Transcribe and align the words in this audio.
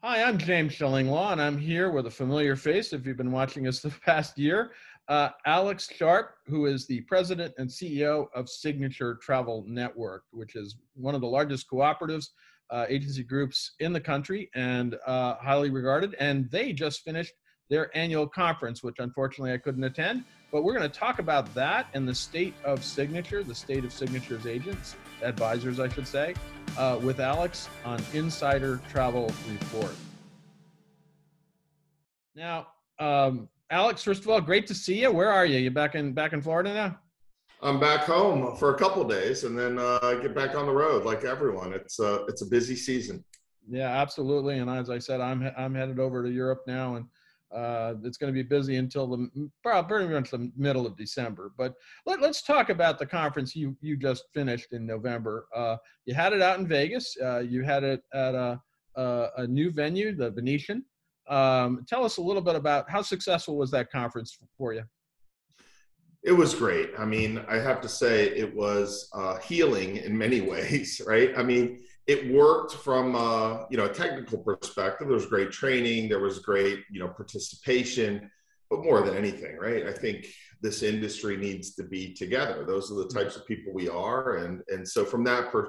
Hi, 0.00 0.22
I'm 0.22 0.38
James 0.38 0.74
Shillinglaw, 0.74 1.32
and 1.32 1.42
I'm 1.42 1.58
here 1.58 1.90
with 1.90 2.06
a 2.06 2.10
familiar 2.10 2.54
face 2.54 2.92
if 2.92 3.04
you've 3.04 3.16
been 3.16 3.32
watching 3.32 3.66
us 3.66 3.80
the 3.82 3.90
past 3.90 4.38
year. 4.38 4.70
Uh, 5.08 5.30
Alex 5.44 5.88
Sharpe, 5.92 6.36
who 6.46 6.66
is 6.66 6.86
the 6.86 7.00
president 7.00 7.52
and 7.58 7.68
CEO 7.68 8.28
of 8.32 8.48
Signature 8.48 9.16
Travel 9.16 9.64
Network, 9.66 10.22
which 10.30 10.54
is 10.54 10.76
one 10.94 11.16
of 11.16 11.20
the 11.20 11.26
largest 11.26 11.68
cooperatives 11.68 12.28
uh, 12.70 12.86
agency 12.88 13.24
groups 13.24 13.72
in 13.80 13.92
the 13.92 14.00
country 14.00 14.48
and 14.54 14.96
uh, 15.04 15.34
highly 15.34 15.68
regarded. 15.68 16.14
And 16.20 16.48
they 16.48 16.72
just 16.72 17.02
finished 17.02 17.34
their 17.68 17.90
annual 17.96 18.28
conference, 18.28 18.84
which 18.84 19.00
unfortunately 19.00 19.52
I 19.52 19.58
couldn't 19.58 19.82
attend. 19.82 20.22
But 20.52 20.62
we're 20.62 20.78
going 20.78 20.88
to 20.88 20.96
talk 20.96 21.18
about 21.18 21.52
that 21.54 21.88
and 21.94 22.08
the 22.08 22.14
state 22.14 22.54
of 22.64 22.84
Signature, 22.84 23.42
the 23.42 23.52
state 23.52 23.84
of 23.84 23.92
Signature's 23.92 24.46
agents, 24.46 24.94
advisors, 25.22 25.80
I 25.80 25.88
should 25.88 26.06
say, 26.06 26.34
uh, 26.76 26.98
with 27.02 27.20
Alex 27.20 27.68
on 27.84 28.02
Insider 28.12 28.80
Travel 28.88 29.32
Report. 29.50 29.94
Now, 32.34 32.68
um, 32.98 33.48
Alex, 33.70 34.02
first 34.02 34.22
of 34.22 34.28
all, 34.28 34.40
great 34.40 34.66
to 34.68 34.74
see 34.74 35.00
you. 35.02 35.10
Where 35.10 35.30
are 35.30 35.44
you? 35.44 35.58
You 35.58 35.70
back 35.70 35.94
in 35.94 36.12
back 36.12 36.32
in 36.32 36.40
Florida 36.40 36.72
now? 36.72 36.98
I'm 37.60 37.80
back 37.80 38.04
home 38.04 38.56
for 38.56 38.74
a 38.74 38.78
couple 38.78 39.02
days, 39.04 39.44
and 39.44 39.58
then 39.58 39.78
uh, 39.78 39.98
get 40.22 40.34
back 40.34 40.54
on 40.54 40.66
the 40.66 40.72
road 40.72 41.04
like 41.04 41.24
everyone. 41.24 41.72
It's 41.72 41.98
uh, 41.98 42.24
it's 42.28 42.42
a 42.42 42.46
busy 42.46 42.76
season. 42.76 43.24
Yeah, 43.68 43.88
absolutely. 43.88 44.58
And 44.58 44.70
as 44.70 44.88
I 44.88 44.98
said, 44.98 45.20
I'm 45.20 45.50
I'm 45.56 45.74
headed 45.74 45.98
over 45.98 46.22
to 46.22 46.30
Europe 46.30 46.62
now, 46.66 46.94
and 46.94 47.06
uh, 47.54 47.94
it's 48.04 48.18
going 48.18 48.32
to 48.32 48.36
be 48.36 48.46
busy 48.46 48.76
until 48.76 49.06
the 49.06 49.50
probably 49.62 50.06
much 50.06 50.30
the 50.30 50.50
middle 50.56 50.86
of 50.86 50.96
December. 50.96 51.52
But 51.56 51.74
let, 52.06 52.22
us 52.22 52.42
talk 52.42 52.68
about 52.68 52.98
the 52.98 53.06
conference 53.06 53.56
you 53.56 53.76
you 53.80 53.96
just 53.96 54.24
finished 54.34 54.72
in 54.72 54.86
November. 54.86 55.46
Uh, 55.54 55.76
you 56.04 56.14
had 56.14 56.32
it 56.32 56.42
out 56.42 56.58
in 56.58 56.66
Vegas. 56.66 57.16
Uh, 57.22 57.38
you 57.40 57.62
had 57.62 57.84
it 57.84 58.02
at 58.12 58.34
a, 58.34 58.60
a, 58.96 59.28
a 59.38 59.46
new 59.46 59.70
venue, 59.70 60.14
the 60.14 60.30
Venetian. 60.30 60.84
Um, 61.28 61.84
tell 61.88 62.04
us 62.04 62.16
a 62.16 62.22
little 62.22 62.42
bit 62.42 62.54
about 62.54 62.90
how 62.90 63.02
successful 63.02 63.56
was 63.56 63.70
that 63.70 63.90
conference 63.90 64.38
for 64.56 64.72
you? 64.72 64.84
It 66.24 66.32
was 66.32 66.54
great. 66.54 66.90
I 66.98 67.04
mean, 67.04 67.44
I 67.48 67.56
have 67.56 67.80
to 67.82 67.88
say 67.88 68.26
it 68.26 68.54
was 68.54 69.08
uh, 69.14 69.38
healing 69.38 69.96
in 69.96 70.16
many 70.16 70.40
ways, 70.52 71.00
right? 71.06 71.32
I 71.36 71.42
mean, 71.42 71.80
it 72.08 72.32
worked 72.32 72.74
from 72.74 73.14
uh, 73.14 73.66
you 73.70 73.76
know 73.76 73.84
a 73.84 73.92
technical 73.92 74.38
perspective. 74.38 75.06
There 75.06 75.14
was 75.14 75.26
great 75.26 75.52
training. 75.52 76.08
There 76.08 76.20
was 76.20 76.40
great 76.40 76.80
you 76.90 76.98
know 76.98 77.08
participation. 77.08 78.30
But 78.70 78.84
more 78.84 79.00
than 79.00 79.16
anything, 79.16 79.56
right? 79.56 79.86
I 79.86 79.92
think 79.92 80.26
this 80.60 80.82
industry 80.82 81.38
needs 81.38 81.74
to 81.76 81.84
be 81.84 82.12
together. 82.12 82.66
Those 82.66 82.92
are 82.92 82.96
the 82.96 83.08
types 83.08 83.36
of 83.36 83.46
people 83.46 83.72
we 83.72 83.88
are, 83.88 84.38
and 84.38 84.62
and 84.68 84.86
so 84.86 85.04
from 85.04 85.22
that 85.24 85.52
per, 85.52 85.68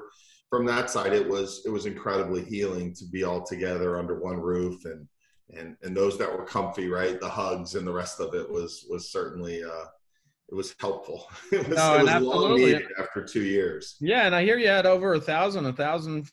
from 0.49 0.65
that 0.65 0.89
side, 0.89 1.13
it 1.13 1.27
was 1.27 1.61
it 1.65 1.69
was 1.69 1.85
incredibly 1.85 2.43
healing 2.43 2.93
to 2.95 3.05
be 3.05 3.23
all 3.23 3.43
together 3.43 3.99
under 3.99 4.19
one 4.19 4.37
roof 4.37 4.83
and 4.85 5.07
and 5.55 5.75
and 5.83 5.95
those 5.95 6.17
that 6.17 6.31
were 6.31 6.45
comfy, 6.45 6.89
right? 6.89 7.19
The 7.19 7.29
hugs 7.29 7.75
and 7.75 7.85
the 7.85 7.93
rest 7.93 8.19
of 8.19 8.33
it 8.33 8.49
was 8.49 8.85
was 8.89 9.11
certainly 9.11 9.63
uh, 9.63 9.85
it 10.51 10.55
was 10.55 10.75
helpful. 10.79 11.29
It 11.51 11.67
was, 11.67 11.77
no, 11.77 11.97
it 11.97 12.03
was 12.03 12.21
long 12.23 12.55
needed 12.55 12.87
after 12.99 13.23
two 13.23 13.43
years. 13.43 13.95
Yeah, 13.99 14.25
and 14.25 14.35
I 14.35 14.43
hear 14.43 14.57
you 14.57 14.67
had 14.67 14.85
over 14.85 15.13
a 15.13 15.21
thousand, 15.21 15.65
a 15.65 15.73
thousand, 15.73 16.29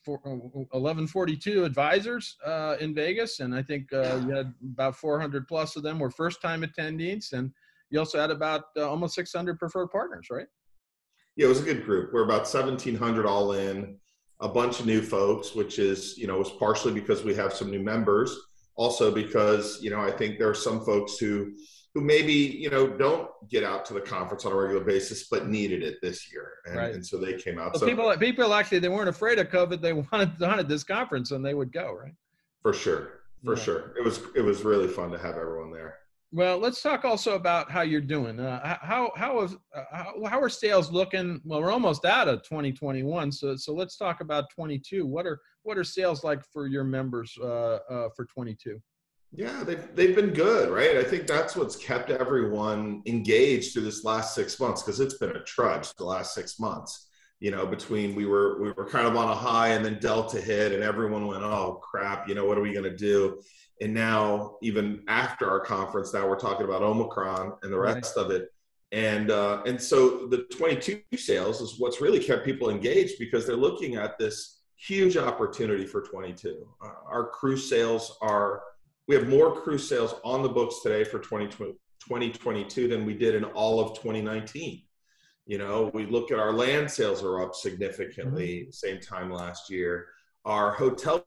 eleven 0.73 1.07
forty-two 1.07 1.65
advisors 1.65 2.37
uh, 2.45 2.77
in 2.81 2.95
Vegas, 2.95 3.41
and 3.41 3.55
I 3.55 3.63
think 3.63 3.93
uh, 3.93 4.01
yeah. 4.01 4.27
you 4.27 4.31
had 4.35 4.55
about 4.73 4.97
four 4.97 5.21
hundred 5.21 5.47
plus 5.47 5.77
of 5.77 5.83
them 5.83 5.99
were 5.99 6.11
first-time 6.11 6.63
attendees, 6.63 7.33
and 7.33 7.51
you 7.91 7.99
also 7.99 8.19
had 8.19 8.31
about 8.31 8.65
uh, 8.77 8.89
almost 8.89 9.15
six 9.15 9.33
hundred 9.33 9.59
preferred 9.59 9.89
partners, 9.89 10.29
right? 10.31 10.47
Yeah, 11.37 11.47
it 11.47 11.49
was 11.49 11.61
a 11.61 11.65
good 11.65 11.85
group. 11.85 12.13
We're 12.13 12.25
about 12.25 12.49
seventeen 12.49 12.97
hundred 12.97 13.27
all 13.27 13.53
in, 13.53 13.99
a 14.41 14.49
bunch 14.49 14.81
of 14.81 14.87
new 14.87 15.03
folks, 15.03 15.55
which 15.55 15.79
is 15.79 16.17
you 16.17 16.27
know 16.27 16.39
was 16.39 16.51
partially 16.51 16.93
because 16.93 17.25
we 17.25 17.35
have 17.35 17.53
some 17.53 17.71
new 17.71 17.81
members, 17.81 18.37
also 18.77 19.11
because 19.11 19.79
you 19.83 19.91
know 19.91 20.01
I 20.01 20.11
think 20.11 20.39
there 20.39 20.49
are 20.49 20.55
some 20.55 20.85
folks 20.85 21.19
who 21.19 21.53
who 21.97 22.03
maybe 22.03 22.35
you 22.35 22.69
know 22.69 22.87
don't 22.87 23.31
get 23.49 23.65
out 23.65 23.87
to 23.87 23.95
the 23.95 24.01
conference 24.03 24.45
on 24.45 24.53
a 24.53 24.55
regular 24.55 24.85
basis 24.85 25.29
but 25.31 25.49
needed 25.49 25.83
it 25.83 25.97
this 26.03 26.31
year. 26.31 26.53
And, 26.67 26.77
right. 26.77 26.95
and 26.95 27.05
so 27.05 27.17
they 27.17 27.33
came 27.33 27.59
out. 27.59 27.75
So 27.75 27.87
people 27.87 28.15
people 28.19 28.53
actually 28.53 28.81
they 28.81 28.91
weren't 28.91 29.09
afraid 29.09 29.39
of 29.39 29.49
covid. 29.49 29.81
They 29.81 29.93
wanted 30.13 30.39
wanted 30.39 30.69
this 30.69 30.85
conference 30.85 31.31
and 31.31 31.43
they 31.43 31.55
would 31.55 31.73
go 31.73 31.95
right? 31.95 32.13
For 32.61 32.75
sure. 32.75 33.21
For 33.43 33.57
yeah. 33.57 33.63
sure. 33.63 33.95
It 33.99 34.05
was 34.05 34.21
it 34.35 34.43
was 34.43 34.63
really 34.63 34.89
fun 34.89 35.11
to 35.13 35.17
have 35.17 35.37
everyone 35.37 35.73
there. 35.73 35.97
Well 36.33 36.59
let's 36.59 36.83
talk 36.83 37.07
also 37.07 37.35
about 37.35 37.71
how 37.71 37.81
you're 37.81 38.03
doing. 38.03 38.41
Uh, 38.41 38.77
how 38.83 39.11
how 39.17 39.41
is 39.41 39.55
uh, 39.75 39.85
how, 39.91 40.23
how 40.27 40.39
are 40.39 40.51
sales 40.51 40.93
looking? 40.93 41.41
Well 41.47 41.63
we're 41.63 41.73
almost 41.73 42.05
out 42.05 42.29
of 42.29 42.43
2021 42.43 43.33
so 43.33 43.57
so 43.57 43.73
let's 43.73 43.97
talk 43.97 44.21
about 44.21 44.51
22 44.51 45.07
what 45.07 45.25
are 45.25 45.41
what 45.63 45.79
are 45.79 45.85
sales 45.85 46.25
like 46.25 46.45
for 46.53 46.67
your 46.67 46.85
members 46.85 47.39
uh, 47.41 47.79
uh 47.89 48.09
for 48.15 48.27
22 48.27 48.83
yeah, 49.37 49.63
they've 49.65 49.95
they've 49.95 50.17
been 50.17 50.31
good, 50.31 50.71
right? 50.71 50.97
I 50.97 51.05
think 51.05 51.27
that's 51.27 51.55
what's 51.55 51.77
kept 51.77 52.11
everyone 52.11 53.03
engaged 53.05 53.73
through 53.73 53.83
this 53.83 54.03
last 54.03 54.35
six 54.35 54.59
months 54.59 54.83
because 54.83 54.99
it's 54.99 55.19
been 55.19 55.37
a 55.37 55.43
trudge 55.45 55.93
the 55.95 56.05
last 56.05 56.35
six 56.35 56.59
months. 56.59 57.11
You 57.39 57.51
know, 57.51 57.67
between 57.67 58.15
we 58.15 58.25
were 58.25 58.61
we 58.63 58.73
were 58.73 58.89
kind 58.89 59.07
of 59.07 59.15
on 59.15 59.29
a 59.29 59.35
high 59.35 59.69
and 59.69 59.85
then 59.85 59.99
Delta 60.01 60.41
hit 60.41 60.73
and 60.73 60.83
everyone 60.83 61.27
went, 61.27 61.43
oh 61.43 61.81
crap, 61.83 62.27
you 62.27 62.35
know, 62.35 62.47
what 62.47 62.57
are 62.57 62.63
we 62.63 62.73
gonna 62.73 62.97
do? 62.97 63.43
And 63.83 63.93
now, 63.93 64.57
even 64.63 65.03
after 65.07 65.51
our 65.51 65.61
conference, 65.61 66.15
now 66.15 66.27
we're 66.27 66.39
talking 66.39 66.65
about 66.65 66.83
Omicron 66.83 67.59
and 67.63 67.71
the 67.71 67.79
rest 67.79 68.15
right. 68.17 68.25
of 68.25 68.31
it. 68.31 68.49
And 68.93 69.31
uh, 69.31 69.63
and 69.67 69.79
so 69.79 70.29
the 70.29 70.45
22 70.57 71.03
sales 71.19 71.61
is 71.61 71.79
what's 71.79 72.01
really 72.01 72.21
kept 72.21 72.47
people 72.47 72.71
engaged 72.71 73.19
because 73.19 73.47
they're 73.47 73.55
looking 73.55 73.97
at 73.97 74.19
this 74.19 74.63
huge 74.77 75.19
opportunity 75.19 75.85
for 75.85 76.01
22. 76.01 76.67
Uh, 76.83 76.89
our 77.07 77.29
cruise 77.29 77.69
sales 77.69 78.17
are 78.23 78.63
we 79.09 79.15
have 79.15 79.29
more 79.29 79.55
cruise 79.55 79.89
sales 79.89 80.15
on 80.25 80.43
the 80.43 80.49
books 80.49 80.81
today 80.83 81.05
for 81.05 81.19
2022 81.19 82.89
than 82.89 83.07
we 83.07 83.15
did 83.15 83.35
in 83.35 83.45
all 83.45 83.81
of 83.81 83.97
2019. 83.97 84.83
You 85.47 85.59
know, 85.59 85.91
we 85.95 86.07
look 86.07 86.33
at 86.33 86.41
our 86.41 86.53
land 86.53 86.91
sales 86.91 87.23
are 87.23 87.41
up 87.41 87.55
significantly 87.55 88.63
mm-hmm. 88.63 88.71
same 88.73 89.01
time 89.01 89.31
last 89.31 89.71
year. 89.71 90.09
Our 90.45 90.73
hotel 90.73 91.25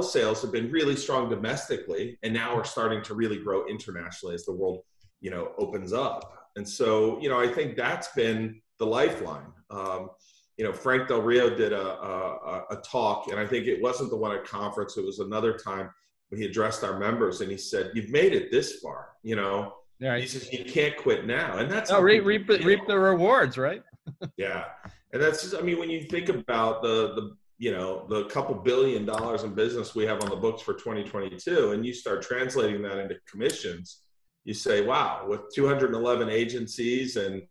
sales 0.00 0.40
have 0.42 0.52
been 0.52 0.70
really 0.70 0.96
strong 0.96 1.28
domestically, 1.28 2.18
and 2.22 2.32
now 2.32 2.56
we're 2.56 2.64
starting 2.64 3.02
to 3.02 3.14
really 3.14 3.38
grow 3.38 3.66
internationally 3.66 4.34
as 4.34 4.44
the 4.44 4.52
world, 4.52 4.80
you 5.20 5.30
know, 5.30 5.52
opens 5.58 5.92
up. 5.92 6.50
And 6.56 6.66
so, 6.66 7.20
you 7.20 7.28
know, 7.28 7.38
I 7.38 7.48
think 7.48 7.76
that's 7.76 8.08
been 8.08 8.60
the 8.78 8.86
lifeline. 8.86 9.52
Um, 9.70 10.10
you 10.56 10.64
know, 10.64 10.72
Frank 10.72 11.08
Del 11.08 11.20
Rio 11.20 11.54
did 11.54 11.74
a, 11.74 11.86
a, 11.86 12.64
a 12.70 12.76
talk, 12.76 13.28
and 13.28 13.38
I 13.38 13.46
think 13.46 13.66
it 13.66 13.82
wasn't 13.82 14.08
the 14.08 14.16
one 14.16 14.34
at 14.34 14.44
conference; 14.44 14.96
it 14.96 15.04
was 15.04 15.18
another 15.18 15.58
time 15.58 15.90
when 16.28 16.40
he 16.40 16.46
addressed 16.46 16.82
our 16.84 16.98
members 16.98 17.40
and 17.40 17.50
he 17.50 17.56
said, 17.56 17.90
"You've 17.94 18.10
made 18.10 18.32
it 18.32 18.50
this 18.50 18.80
far, 18.80 19.10
you 19.22 19.36
know." 19.36 19.74
Yeah, 19.98 20.18
he 20.18 20.26
says 20.26 20.52
you 20.52 20.64
can't 20.64 20.96
quit 20.96 21.26
now, 21.26 21.58
and 21.58 21.70
that's 21.70 21.90
oh, 21.90 22.02
reap, 22.02 22.24
reap, 22.24 22.48
reap 22.48 22.86
the 22.86 22.98
rewards, 22.98 23.56
right? 23.56 23.82
yeah, 24.36 24.64
and 25.12 25.22
that's 25.22 25.42
just, 25.42 25.54
I 25.54 25.62
mean, 25.62 25.78
when 25.78 25.88
you 25.88 26.02
think 26.02 26.28
about 26.28 26.82
the 26.82 27.14
the 27.14 27.36
you 27.58 27.72
know 27.72 28.06
the 28.08 28.24
couple 28.24 28.54
billion 28.54 29.06
dollars 29.06 29.42
in 29.42 29.54
business 29.54 29.94
we 29.94 30.04
have 30.04 30.22
on 30.22 30.28
the 30.28 30.36
books 30.36 30.60
for 30.60 30.74
2022, 30.74 31.72
and 31.72 31.86
you 31.86 31.94
start 31.94 32.22
translating 32.22 32.82
that 32.82 32.98
into 32.98 33.16
commissions, 33.30 34.02
you 34.44 34.52
say, 34.52 34.82
"Wow!" 34.84 35.26
With 35.26 35.52
211 35.54 36.28
agencies 36.28 37.16
and 37.16 37.42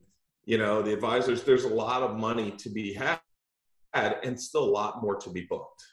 you 0.46 0.60
know 0.60 0.84
the 0.84 0.94
advisors, 0.94 1.44
there's 1.44 1.64
a 1.64 1.70
lot 1.74 2.04
of 2.04 2.16
money 2.16 2.52
to 2.52 2.70
be 2.70 2.94
had, 2.94 3.20
and 3.94 4.40
still 4.40 4.64
a 4.64 4.70
lot 4.70 5.02
more 5.02 5.16
to 5.16 5.30
be 5.32 5.48
booked. 5.50 5.84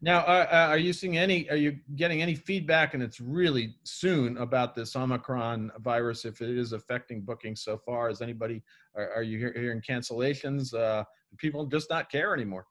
Now, 0.00 0.20
uh, 0.20 0.46
uh, 0.50 0.66
are 0.70 0.78
you 0.78 0.92
seeing 0.92 1.16
any? 1.16 1.48
Are 1.50 1.56
you 1.56 1.78
getting 1.96 2.22
any 2.22 2.34
feedback? 2.34 2.94
And 2.94 3.02
it's 3.02 3.20
really 3.20 3.74
soon 3.84 4.36
about 4.38 4.74
this 4.74 4.96
Omicron 4.96 5.72
virus, 5.78 6.24
if 6.24 6.40
it 6.40 6.50
is 6.50 6.72
affecting 6.72 7.22
bookings 7.22 7.62
so 7.62 7.78
far. 7.78 8.10
Is 8.10 8.20
anybody? 8.20 8.62
Are, 8.94 9.10
are 9.16 9.22
you 9.22 9.38
hearing 9.38 9.80
cancellations? 9.80 10.74
Uh, 10.74 11.04
people 11.38 11.66
just 11.66 11.90
not 11.90 12.10
care 12.10 12.34
anymore. 12.34 12.66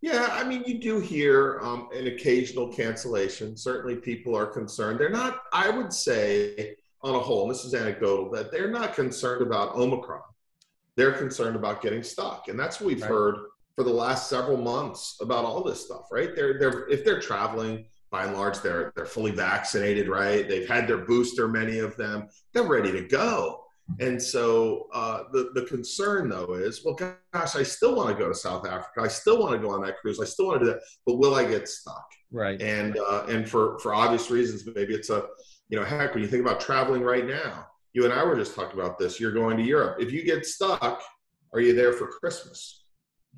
Yeah, 0.00 0.28
I 0.32 0.44
mean, 0.44 0.64
you 0.66 0.78
do 0.78 1.00
hear 1.00 1.60
um, 1.62 1.88
an 1.94 2.06
occasional 2.08 2.68
cancellation. 2.68 3.56
Certainly, 3.56 3.96
people 3.96 4.36
are 4.36 4.46
concerned. 4.46 5.00
They're 5.00 5.08
not. 5.08 5.44
I 5.52 5.70
would 5.70 5.92
say, 5.92 6.76
on 7.02 7.14
a 7.14 7.18
whole, 7.18 7.48
this 7.48 7.64
is 7.64 7.74
anecdotal, 7.74 8.30
that 8.32 8.50
they're 8.50 8.70
not 8.70 8.94
concerned 8.94 9.42
about 9.42 9.74
Omicron. 9.76 10.22
They're 10.96 11.12
concerned 11.12 11.56
about 11.56 11.82
getting 11.82 12.02
stuck, 12.02 12.48
and 12.48 12.58
that's 12.58 12.80
what 12.80 12.88
we've 12.88 13.00
right. 13.00 13.10
heard 13.10 13.36
for 13.76 13.84
the 13.84 13.92
last 13.92 14.28
several 14.28 14.56
months 14.56 15.16
about 15.20 15.44
all 15.44 15.62
this 15.62 15.84
stuff, 15.84 16.08
right? 16.12 16.34
They're 16.34 16.58
they're 16.58 16.88
if 16.88 17.04
they're 17.04 17.20
traveling, 17.20 17.86
by 18.10 18.24
and 18.24 18.34
large, 18.36 18.60
they're 18.60 18.92
they're 18.96 19.06
fully 19.06 19.32
vaccinated, 19.32 20.08
right? 20.08 20.48
They've 20.48 20.68
had 20.68 20.86
their 20.86 20.98
booster, 20.98 21.48
many 21.48 21.78
of 21.78 21.96
them. 21.96 22.28
They're 22.52 22.64
ready 22.64 22.92
to 22.92 23.02
go. 23.02 23.60
And 24.00 24.22
so 24.22 24.86
uh, 24.94 25.24
the 25.32 25.50
the 25.54 25.66
concern 25.66 26.28
though 26.28 26.54
is, 26.54 26.84
well, 26.84 26.94
gosh, 26.94 27.56
I 27.56 27.62
still 27.62 27.96
want 27.96 28.10
to 28.10 28.14
go 28.14 28.28
to 28.28 28.34
South 28.34 28.66
Africa. 28.66 29.02
I 29.02 29.08
still 29.08 29.38
want 29.38 29.52
to 29.52 29.58
go 29.58 29.70
on 29.74 29.82
that 29.82 29.98
cruise. 29.98 30.20
I 30.20 30.24
still 30.24 30.46
want 30.46 30.60
to 30.60 30.66
do 30.66 30.72
that, 30.72 30.80
but 31.06 31.16
will 31.16 31.34
I 31.34 31.44
get 31.44 31.68
stuck? 31.68 32.06
Right. 32.30 32.60
And 32.62 32.96
uh, 32.96 33.26
and 33.28 33.48
for 33.48 33.78
for 33.80 33.94
obvious 33.94 34.30
reasons, 34.30 34.66
maybe 34.74 34.94
it's 34.94 35.10
a 35.10 35.26
you 35.68 35.78
know, 35.78 35.84
heck, 35.84 36.14
when 36.14 36.22
you 36.22 36.28
think 36.28 36.44
about 36.44 36.60
traveling 36.60 37.02
right 37.02 37.26
now, 37.26 37.66
you 37.92 38.04
and 38.04 38.12
I 38.12 38.22
were 38.24 38.36
just 38.36 38.54
talking 38.54 38.78
about 38.78 38.98
this. 38.98 39.18
You're 39.18 39.32
going 39.32 39.56
to 39.56 39.62
Europe. 39.62 39.96
If 40.00 40.12
you 40.12 40.24
get 40.24 40.46
stuck, 40.46 41.02
are 41.52 41.60
you 41.60 41.74
there 41.74 41.92
for 41.92 42.08
Christmas? 42.08 42.83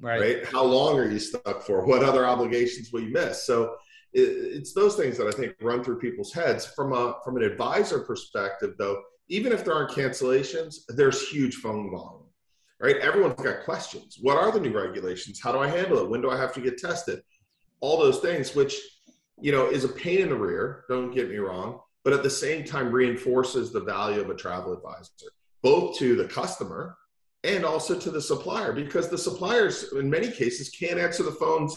Right. 0.01 0.21
right? 0.21 0.47
How 0.47 0.65
long 0.65 0.99
are 0.99 1.11
you 1.11 1.19
stuck 1.19 1.63
for? 1.63 1.85
What 1.87 2.03
other 2.03 2.27
obligations 2.27 2.93
will 2.93 3.03
you 3.03 3.13
miss? 3.13 3.47
So 3.47 3.77
it's 4.13 4.73
those 4.73 4.97
things 4.97 5.19
that 5.19 5.27
I 5.27 5.31
think 5.31 5.55
run 5.61 5.85
through 5.85 5.99
people's 5.99 6.33
heads. 6.33 6.67
From 6.67 6.93
a 6.93 7.17
from 7.25 7.37
an 7.37 7.43
advisor 7.43 8.01
perspective, 8.01 8.75
though, 8.79 9.03
even 9.29 9.53
if 9.53 9.65
there 9.65 9.75
aren't 9.75 9.91
cancellations, 9.91 10.77
there's 10.89 11.29
huge 11.29 11.57
phone 11.57 11.91
volume, 11.91 12.29
right? 12.81 12.97
Everyone's 12.97 13.43
got 13.43 13.65
questions. 13.65 14.19
What 14.21 14.39
are 14.39 14.51
the 14.51 14.61
new 14.61 14.73
regulations? 14.73 15.41
How 15.43 15.53
do 15.53 15.59
I 15.59 15.69
handle 15.69 15.99
it? 15.99 16.09
When 16.09 16.23
do 16.23 16.31
I 16.31 16.37
have 16.37 16.55
to 16.55 16.61
get 16.61 16.79
tested? 16.79 17.23
All 17.81 17.99
those 17.99 18.21
things, 18.21 18.55
which 18.55 18.75
you 19.39 19.53
know 19.53 19.67
is 19.67 19.85
a 19.85 19.89
pain 19.89 20.21
in 20.21 20.31
the 20.31 20.37
rear. 20.37 20.85
Don't 20.89 21.15
get 21.15 21.29
me 21.29 21.37
wrong, 21.37 21.81
but 22.03 22.15
at 22.15 22.23
the 22.23 22.31
same 22.31 22.65
time 22.65 22.91
reinforces 22.91 23.71
the 23.71 23.81
value 23.81 24.21
of 24.21 24.31
a 24.31 24.35
travel 24.35 24.73
advisor, 24.73 25.11
both 25.63 25.99
to 25.99 26.17
the 26.17 26.25
customer 26.25 26.97
and 27.47 27.65
also 27.65 27.99
to 27.99 28.11
the 28.11 28.21
supplier, 28.21 28.73
because 28.73 29.09
the 29.09 29.19
suppliers 29.19 29.93
in 29.93 30.11
many 30.11 30.31
cases 30.31 30.69
can't 30.71 30.99
answer 30.99 31.23
the 31.23 31.31
phones 31.31 31.77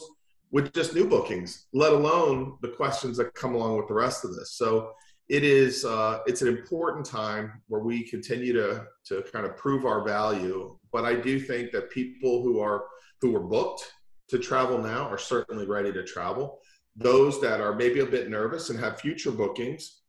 with 0.51 0.73
just 0.73 0.95
new 0.95 1.07
bookings, 1.07 1.67
let 1.73 1.93
alone 1.93 2.57
the 2.61 2.69
questions 2.69 3.17
that 3.17 3.35
come 3.35 3.53
along 3.53 3.77
with 3.77 3.87
the 3.87 3.93
rest 3.93 4.25
of 4.25 4.35
this. 4.35 4.53
So 4.53 4.93
it 5.29 5.43
is 5.43 5.85
uh, 5.85 6.19
it's 6.25 6.41
an 6.41 6.47
important 6.47 7.05
time 7.05 7.61
where 7.67 7.81
we 7.81 8.03
continue 8.03 8.53
to 8.53 8.85
to 9.05 9.21
kind 9.31 9.45
of 9.45 9.55
prove 9.55 9.85
our 9.85 10.03
value. 10.03 10.75
But 10.91 11.05
I 11.05 11.13
do 11.13 11.39
think 11.39 11.71
that 11.71 11.91
people 11.91 12.41
who 12.41 12.59
are 12.59 12.85
who 13.21 13.31
were 13.31 13.47
booked 13.55 13.83
to 14.29 14.39
travel 14.39 14.79
now 14.79 15.07
are 15.07 15.19
certainly 15.19 15.67
ready 15.67 15.93
to 15.93 16.03
travel. 16.03 16.59
Those 16.95 17.39
that 17.41 17.61
are 17.61 17.75
maybe 17.75 17.99
a 17.99 18.05
bit 18.05 18.29
nervous 18.29 18.69
and 18.69 18.79
have 18.79 18.99
future 18.99 19.31
bookings, 19.31 20.01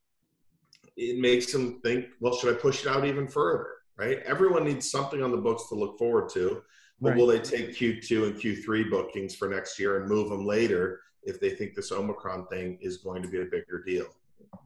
it 0.97 1.21
makes 1.21 1.53
them 1.53 1.81
think, 1.85 2.07
well, 2.21 2.35
should 2.35 2.57
I 2.57 2.59
push 2.59 2.85
it 2.85 2.89
out 2.89 3.05
even 3.05 3.29
further? 3.29 3.67
Right? 4.01 4.21
Everyone 4.25 4.65
needs 4.65 4.91
something 4.91 5.23
on 5.23 5.31
the 5.31 5.37
books 5.37 5.69
to 5.69 5.75
look 5.75 5.99
forward 5.99 6.31
to. 6.31 6.63
But 7.03 7.11
right. 7.11 7.19
will 7.19 7.27
they 7.27 7.39
take 7.39 7.77
Q2 7.77 8.29
and 8.29 8.35
Q3 8.35 8.91
bookings 8.91 9.35
for 9.35 9.47
next 9.47 9.79
year 9.79 10.01
and 10.01 10.09
move 10.09 10.31
them 10.31 10.47
later 10.47 11.01
if 11.23 11.39
they 11.39 11.51
think 11.51 11.75
this 11.75 11.93
Omicron 11.93 12.47
thing 12.47 12.79
is 12.81 12.97
going 12.97 13.21
to 13.21 13.29
be 13.29 13.43
a 13.43 13.45
bigger 13.45 13.83
deal? 13.87 14.07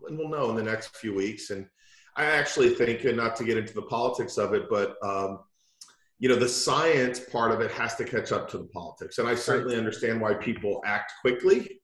And 0.07 0.17
we'll 0.17 0.29
know 0.29 0.51
in 0.51 0.57
the 0.57 0.63
next 0.63 0.97
few 0.97 1.13
weeks. 1.13 1.51
And 1.51 1.67
I 2.15 2.27
actually 2.27 2.71
think, 2.77 3.03
and 3.05 3.17
not 3.17 3.35
to 3.37 3.45
get 3.45 3.59
into 3.59 3.75
the 3.75 3.83
politics 3.83 4.39
of 4.39 4.55
it, 4.55 4.69
but 4.71 4.97
um, 5.05 5.41
you 6.21 6.29
know, 6.29 6.37
the 6.37 6.49
science 6.49 7.19
part 7.19 7.51
of 7.51 7.61
it 7.61 7.73
has 7.73 7.97
to 7.97 8.05
catch 8.05 8.31
up 8.31 8.49
to 8.51 8.59
the 8.59 8.69
politics. 8.69 9.19
And 9.19 9.27
I 9.27 9.35
certainly 9.35 9.77
understand 9.77 10.21
why 10.21 10.35
people 10.35 10.81
act 10.87 11.13
quickly, 11.21 11.81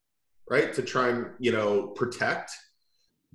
right, 0.48 0.72
to 0.72 0.82
try 0.82 1.08
and 1.08 1.26
you 1.40 1.50
know 1.50 1.88
protect 1.88 2.52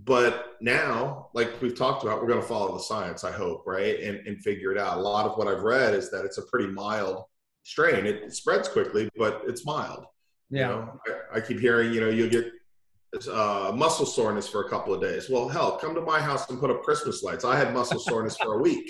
but 0.04 0.56
now 0.62 1.30
like 1.34 1.62
we've 1.62 1.78
talked 1.78 2.04
about 2.04 2.22
we're 2.22 2.28
going 2.28 2.42
to 2.42 2.48
follow 2.48 2.74
the 2.74 2.84
science 2.84 3.24
i 3.24 3.32
hope 3.32 3.64
right? 3.66 4.00
And, 4.02 4.18
and 4.28 4.42
figure 4.42 4.72
it 4.72 4.78
out. 4.78 4.98
A 4.98 5.02
lot 5.02 5.26
of 5.26 5.38
what 5.38 5.48
i've 5.48 5.64
read 5.64 5.94
is 5.94 6.12
that 6.12 6.26
it's 6.26 6.38
a 6.38 6.44
pretty 6.44 6.68
mild 6.68 7.24
strain. 7.64 8.06
It 8.06 8.34
spreads 8.34 8.68
quickly 8.68 9.10
but 9.18 9.44
it's 9.48 9.66
mild. 9.66 10.06
Yeah. 10.50 10.70
you 10.70 10.76
know, 10.76 11.00
I, 11.08 11.38
I, 11.38 11.42
keep 11.42 11.60
hearing 11.60 11.94
you 11.94 12.02
know 12.02 12.10
you'll 12.10 12.30
get 12.30 12.52
uh, 13.32 13.72
muscle 13.74 14.06
soreness 14.06 14.48
for 14.48 14.66
a 14.66 14.70
couple 14.70 14.94
of 14.94 15.02
days. 15.02 15.30
Well 15.30 15.48
hell 15.48 15.78
come 15.78 15.96
to 15.96 16.02
my 16.02 16.20
house 16.20 16.50
and 16.50 16.60
put 16.60 16.70
up 16.70 16.84
christmas 16.84 17.24
lights. 17.24 17.46
I 17.46 17.56
had 17.58 17.74
muscle 17.74 18.00
soreness 18.00 18.38
for 18.38 18.60
a 18.60 18.62
week 18.62 18.90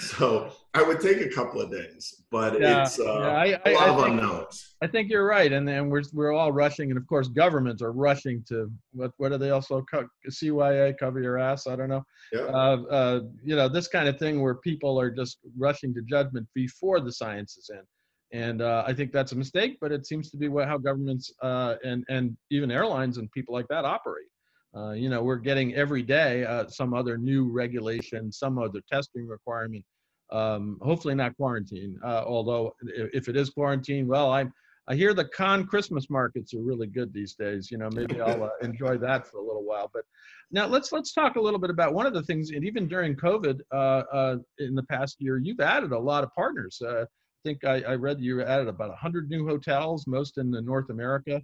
so 0.18 0.50
I 0.72 0.82
would 0.82 0.98
take 1.00 1.20
a 1.20 1.28
couple 1.28 1.60
of 1.60 1.70
days, 1.70 2.22
but 2.30 2.58
yeah, 2.58 2.82
it's 2.82 2.98
uh, 2.98 3.04
yeah, 3.04 3.60
I, 3.66 3.70
a 3.70 3.74
lot 3.74 3.82
I, 3.82 3.88
of 3.88 3.96
think, 3.96 4.08
unknowns. 4.08 4.76
I 4.82 4.86
think 4.86 5.10
you're 5.10 5.26
right, 5.26 5.52
and 5.52 5.68
and 5.68 5.90
we're 5.90 6.02
we're 6.14 6.32
all 6.32 6.52
rushing, 6.52 6.90
and 6.90 6.96
of 6.96 7.06
course 7.06 7.28
governments 7.28 7.82
are 7.82 7.92
rushing 7.92 8.42
to 8.48 8.70
what 8.92 9.10
what 9.18 9.30
do 9.30 9.36
they 9.36 9.50
also 9.50 9.84
co- 9.92 10.08
CYA 10.30 10.96
cover 10.98 11.20
your 11.20 11.36
ass? 11.38 11.66
I 11.66 11.76
don't 11.76 11.90
know. 11.90 12.02
Yeah. 12.32 12.40
Uh, 12.40 12.82
uh, 12.90 13.20
you 13.44 13.56
know 13.56 13.68
this 13.68 13.88
kind 13.88 14.08
of 14.08 14.18
thing 14.18 14.40
where 14.40 14.54
people 14.54 14.98
are 14.98 15.10
just 15.10 15.38
rushing 15.58 15.92
to 15.94 16.02
judgment 16.02 16.48
before 16.54 17.00
the 17.00 17.12
science 17.12 17.58
is 17.58 17.70
in, 17.70 18.38
and 18.38 18.62
uh, 18.62 18.84
I 18.86 18.94
think 18.94 19.12
that's 19.12 19.32
a 19.32 19.36
mistake. 19.36 19.76
But 19.82 19.92
it 19.92 20.06
seems 20.06 20.30
to 20.30 20.38
be 20.38 20.48
what 20.48 20.66
how 20.66 20.78
governments 20.78 21.30
uh, 21.42 21.74
and 21.84 22.04
and 22.08 22.34
even 22.50 22.70
airlines 22.70 23.18
and 23.18 23.30
people 23.32 23.52
like 23.52 23.68
that 23.68 23.84
operate. 23.84 24.28
Uh, 24.76 24.92
you 24.92 25.08
know, 25.08 25.22
we're 25.22 25.36
getting 25.36 25.74
every 25.74 26.02
day 26.02 26.44
uh, 26.44 26.66
some 26.68 26.94
other 26.94 27.18
new 27.18 27.50
regulation, 27.50 28.30
some 28.30 28.58
other 28.58 28.80
testing 28.90 29.26
requirement. 29.26 29.84
Um, 30.30 30.78
hopefully 30.80 31.14
not 31.16 31.36
quarantine. 31.36 31.98
Uh, 32.04 32.22
although 32.24 32.72
if 33.12 33.28
it 33.28 33.36
is 33.36 33.50
quarantine, 33.50 34.06
well, 34.06 34.30
I'm 34.30 34.52
I 34.86 34.94
hear 34.94 35.14
the 35.14 35.24
con 35.24 35.66
Christmas 35.66 36.10
markets 36.10 36.52
are 36.54 36.62
really 36.62 36.86
good 36.86 37.12
these 37.12 37.34
days. 37.34 37.70
You 37.70 37.78
know, 37.78 37.88
maybe 37.92 38.20
I'll 38.20 38.44
uh, 38.44 38.48
enjoy 38.62 38.98
that 38.98 39.26
for 39.26 39.38
a 39.38 39.42
little 39.42 39.64
while. 39.64 39.90
But 39.92 40.02
now 40.50 40.66
let's 40.66 40.92
let's 40.92 41.12
talk 41.12 41.36
a 41.36 41.40
little 41.40 41.60
bit 41.60 41.70
about 41.70 41.94
one 41.94 42.06
of 42.06 42.14
the 42.14 42.22
things, 42.22 42.50
and 42.50 42.64
even 42.64 42.88
during 42.88 43.16
COVID 43.16 43.60
uh, 43.72 44.02
uh, 44.12 44.36
in 44.58 44.74
the 44.74 44.82
past 44.84 45.16
year, 45.20 45.38
you've 45.38 45.60
added 45.60 45.92
a 45.92 45.98
lot 45.98 46.24
of 46.24 46.32
partners. 46.34 46.80
I 46.86 47.04
think 47.44 47.64
I, 47.64 47.82
I 47.82 47.94
read 47.94 48.20
you 48.20 48.42
added 48.42 48.68
about 48.68 48.90
100 48.90 49.30
new 49.30 49.46
hotels, 49.46 50.06
most 50.06 50.38
in 50.38 50.50
the 50.50 50.60
North 50.60 50.90
America 50.90 51.40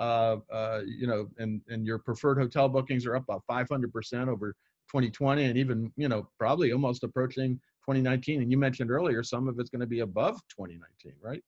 uh, 0.00 0.38
uh, 0.50 0.80
you 0.86 1.06
know, 1.06 1.28
and, 1.38 1.60
and 1.68 1.86
your 1.86 1.98
preferred 1.98 2.38
hotel 2.38 2.68
bookings 2.68 3.04
are 3.04 3.14
up 3.14 3.24
about 3.24 3.42
500% 3.48 4.28
over 4.28 4.54
2020 4.88 5.44
and 5.44 5.58
even, 5.58 5.92
you 5.96 6.08
know, 6.08 6.26
probably 6.38 6.72
almost 6.72 7.04
approaching 7.04 7.60
2019. 7.82 8.40
And 8.40 8.50
you 8.50 8.56
mentioned 8.56 8.90
earlier, 8.90 9.22
some 9.22 9.46
of 9.46 9.60
it's 9.60 9.68
going 9.68 9.80
to 9.80 9.86
be 9.86 10.00
above 10.00 10.40
2019, 10.48 11.12
right? 11.22 11.42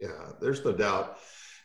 Yeah, 0.00 0.32
there's 0.40 0.64
no 0.64 0.72
doubt. 0.72 1.18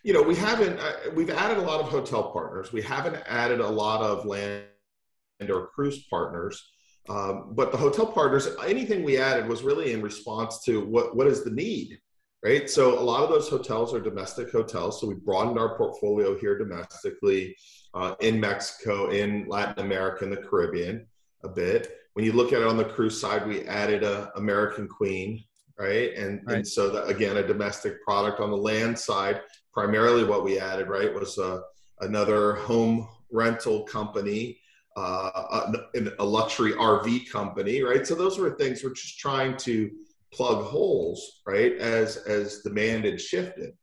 You 0.04 0.14
know, 0.14 0.22
we 0.22 0.36
haven't, 0.36 0.80
uh, 0.80 1.12
we've 1.16 1.30
added 1.30 1.58
a 1.58 1.62
lot 1.62 1.80
of 1.80 1.88
hotel 1.88 2.32
partners. 2.32 2.74
We 2.74 2.82
haven't 2.82 3.16
added 3.26 3.62
a 3.62 3.68
lot 3.68 4.02
of 4.02 4.26
land 4.26 4.66
or 5.50 5.68
cruise 5.68 6.06
partners. 6.10 6.72
Um, 7.10 7.54
but 7.56 7.72
the 7.72 7.78
hotel 7.78 8.06
partners, 8.06 8.50
anything 8.66 9.02
we 9.02 9.18
added 9.18 9.48
was 9.48 9.64
really 9.64 9.94
in 9.94 10.02
response 10.02 10.62
to 10.66 10.82
what, 10.86 11.16
what 11.16 11.26
is 11.26 11.46
the 11.46 11.52
need? 11.52 12.00
Right? 12.44 12.70
So 12.70 13.00
a 13.00 13.02
lot 13.02 13.24
of 13.24 13.30
those 13.30 13.50
hotels 13.50 13.94
are 13.94 14.00
domestic 14.00 14.52
hotels. 14.52 15.02
So 15.02 15.08
we 15.08 15.16
broadened 15.16 15.58
our 15.58 15.76
portfolio 15.78 16.38
here 16.38 16.58
domestically 16.58 17.56
uh, 17.94 18.16
in 18.20 18.40
Mexico, 18.40 19.10
in 19.10 19.48
Latin 19.48 19.84
America, 19.84 20.24
and 20.24 20.34
the 20.34 20.38
Caribbean 20.38 21.08
a 21.44 21.50
bit. 21.50 21.92
When 22.14 22.26
you 22.26 22.34
look 22.34 22.54
at 22.54 22.62
it 22.62 22.68
on 22.68 22.78
the 22.78 22.86
cruise 22.86 23.20
side, 23.20 23.48
we 23.48 23.66
added 23.68 24.04
a 24.04 24.32
American 24.36 24.88
Queen, 24.88 25.44
right? 25.78 26.14
And 26.16 26.42
right. 26.46 26.58
and 26.58 26.68
so 26.68 26.90
that 26.90 27.08
again, 27.08 27.38
a 27.38 27.46
domestic 27.46 28.04
product 28.04 28.40
on 28.40 28.50
the 28.50 28.58
land 28.58 28.98
side. 28.98 29.42
Primarily, 29.74 30.24
what 30.24 30.44
we 30.44 30.60
added, 30.60 30.88
right, 30.88 31.14
was 31.14 31.38
uh, 31.38 31.60
another 32.02 32.56
home 32.56 33.08
rental 33.32 33.84
company. 33.84 34.60
Uh, 34.96 35.70
a, 35.94 36.08
a 36.18 36.26
luxury 36.26 36.72
RV 36.72 37.30
company, 37.30 37.84
right? 37.84 38.08
So 38.08 38.16
those 38.16 38.40
were 38.40 38.56
things 38.56 38.84
we're 38.84 38.96
just 38.96 39.20
trying 39.20 39.56
to 39.58 39.92
plug 40.34 40.64
holes, 40.66 41.42
right, 41.46 41.74
as 41.74 42.18
as 42.18 42.62
demand 42.62 43.06
had 43.06 43.20
shifted. 43.20 43.74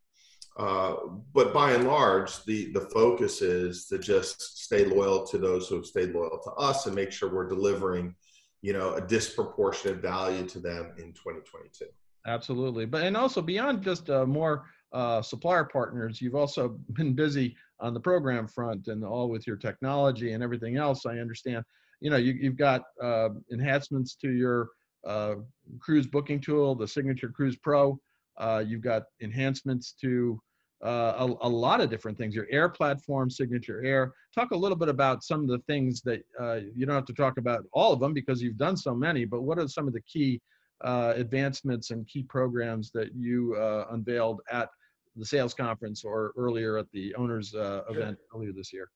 Uh, 0.56 0.94
but 1.32 1.52
by 1.52 1.72
and 1.72 1.86
large, 1.86 2.44
the 2.44 2.72
the 2.72 2.88
focus 2.92 3.42
is 3.42 3.86
to 3.86 3.98
just 3.98 4.58
stay 4.58 4.84
loyal 4.84 5.26
to 5.26 5.38
those 5.38 5.68
who 5.68 5.76
have 5.76 5.86
stayed 5.86 6.12
loyal 6.12 6.40
to 6.44 6.50
us 6.52 6.86
and 6.86 6.94
make 6.94 7.10
sure 7.10 7.32
we're 7.32 7.48
delivering, 7.48 8.14
you 8.62 8.72
know, 8.72 8.94
a 8.94 9.00
disproportionate 9.00 10.00
value 10.00 10.46
to 10.46 10.60
them 10.60 10.92
in 10.98 11.12
2022. 11.12 11.86
Absolutely, 12.26 12.86
but 12.86 13.02
and 13.02 13.16
also 13.16 13.42
beyond 13.42 13.82
just 13.82 14.08
uh, 14.10 14.24
more 14.24 14.64
uh, 14.94 15.20
supplier 15.20 15.64
partners, 15.64 16.22
you've 16.22 16.36
also 16.36 16.68
been 16.92 17.14
busy 17.14 17.56
on 17.80 17.92
the 17.92 18.00
program 18.00 18.46
front 18.46 18.86
and 18.86 19.04
all 19.04 19.28
with 19.28 19.46
your 19.46 19.56
technology 19.56 20.32
and 20.32 20.42
everything 20.42 20.76
else. 20.76 21.04
I 21.04 21.18
understand. 21.18 21.64
You 22.00 22.10
know, 22.10 22.16
you, 22.16 22.38
have 22.44 22.56
got 22.56 22.82
uh, 23.02 23.30
enhancements 23.52 24.14
to 24.16 24.30
your 24.30 24.68
uh, 25.06 25.36
cruise 25.78 26.06
booking 26.06 26.40
tool, 26.40 26.74
the 26.74 26.88
Signature 26.88 27.28
Cruise 27.28 27.56
Pro. 27.56 27.98
Uh, 28.36 28.64
you've 28.66 28.82
got 28.82 29.04
enhancements 29.20 29.92
to 30.00 30.40
uh, 30.84 31.26
a, 31.40 31.46
a, 31.46 31.48
lot 31.48 31.80
of 31.80 31.88
different 31.88 32.18
things. 32.18 32.34
Your 32.34 32.46
Air 32.50 32.68
platform, 32.68 33.30
Signature 33.30 33.82
Air. 33.84 34.12
Talk 34.34 34.50
a 34.50 34.56
little 34.56 34.76
bit 34.76 34.88
about 34.88 35.22
some 35.22 35.40
of 35.40 35.48
the 35.48 35.60
things 35.60 36.02
that 36.02 36.22
uh, 36.38 36.60
you 36.74 36.84
don't 36.84 36.94
have 36.94 37.06
to 37.06 37.14
talk 37.14 37.38
about 37.38 37.64
all 37.72 37.92
of 37.92 38.00
them 38.00 38.12
because 38.12 38.42
you've 38.42 38.58
done 38.58 38.76
so 38.76 38.94
many. 38.94 39.24
But 39.24 39.42
what 39.42 39.58
are 39.58 39.68
some 39.68 39.86
of 39.86 39.94
the 39.94 40.02
key 40.02 40.40
uh, 40.82 41.14
advancements 41.16 41.90
and 41.90 42.06
key 42.06 42.24
programs 42.24 42.90
that 42.90 43.14
you 43.14 43.54
uh, 43.54 43.86
unveiled 43.92 44.42
at 44.50 44.68
the 45.16 45.24
sales 45.24 45.54
conference 45.54 46.04
or 46.04 46.32
earlier 46.36 46.76
at 46.76 46.90
the 46.92 47.14
owners 47.14 47.54
event 47.54 48.18
earlier 48.34 48.52
this 48.52 48.72
year? 48.72 48.90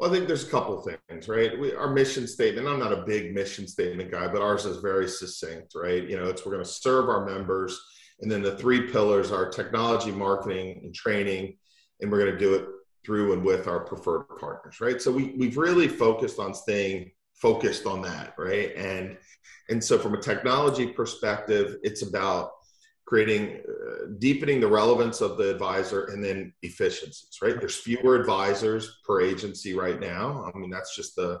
Well, 0.00 0.10
I 0.10 0.14
think 0.14 0.28
there's 0.28 0.48
a 0.48 0.50
couple 0.50 0.80
things, 0.80 1.28
right? 1.28 1.60
We, 1.60 1.74
our 1.74 1.90
mission 1.92 2.26
statement, 2.26 2.66
I'm 2.66 2.78
not 2.78 2.94
a 2.94 3.04
big 3.04 3.34
mission 3.34 3.68
statement 3.68 4.10
guy, 4.10 4.28
but 4.28 4.40
ours 4.40 4.64
is 4.64 4.78
very 4.78 5.06
succinct, 5.06 5.74
right? 5.74 6.08
You 6.08 6.16
know, 6.16 6.24
it's 6.24 6.46
we're 6.46 6.52
going 6.52 6.64
to 6.64 6.70
serve 6.70 7.10
our 7.10 7.26
members. 7.26 7.78
And 8.22 8.32
then 8.32 8.40
the 8.40 8.56
three 8.56 8.90
pillars 8.90 9.30
are 9.30 9.50
technology, 9.50 10.10
marketing, 10.10 10.80
and 10.84 10.94
training. 10.94 11.58
And 12.00 12.10
we're 12.10 12.18
going 12.18 12.32
to 12.32 12.38
do 12.38 12.54
it 12.54 12.64
through 13.04 13.34
and 13.34 13.44
with 13.44 13.68
our 13.68 13.80
preferred 13.80 14.24
partners, 14.40 14.80
right? 14.80 15.02
So 15.02 15.12
we, 15.12 15.34
we've 15.38 15.58
really 15.58 15.86
focused 15.86 16.38
on 16.38 16.54
staying 16.54 17.10
focused 17.34 17.84
on 17.84 18.00
that, 18.02 18.32
right? 18.38 18.74
And 18.76 19.18
and 19.68 19.84
so 19.84 19.98
from 19.98 20.14
a 20.14 20.20
technology 20.22 20.86
perspective, 20.86 21.76
it's 21.82 22.00
about 22.00 22.52
creating 23.10 23.60
uh, 23.68 24.06
deepening 24.20 24.60
the 24.60 24.68
relevance 24.68 25.20
of 25.20 25.36
the 25.36 25.50
advisor 25.50 26.04
and 26.12 26.24
then 26.24 26.52
efficiencies 26.62 27.36
right 27.42 27.58
there's 27.58 27.74
fewer 27.74 28.14
advisors 28.14 29.00
per 29.04 29.20
agency 29.20 29.74
right 29.74 29.98
now 29.98 30.44
i 30.46 30.56
mean 30.56 30.70
that's 30.70 30.94
just 30.94 31.16
the 31.16 31.36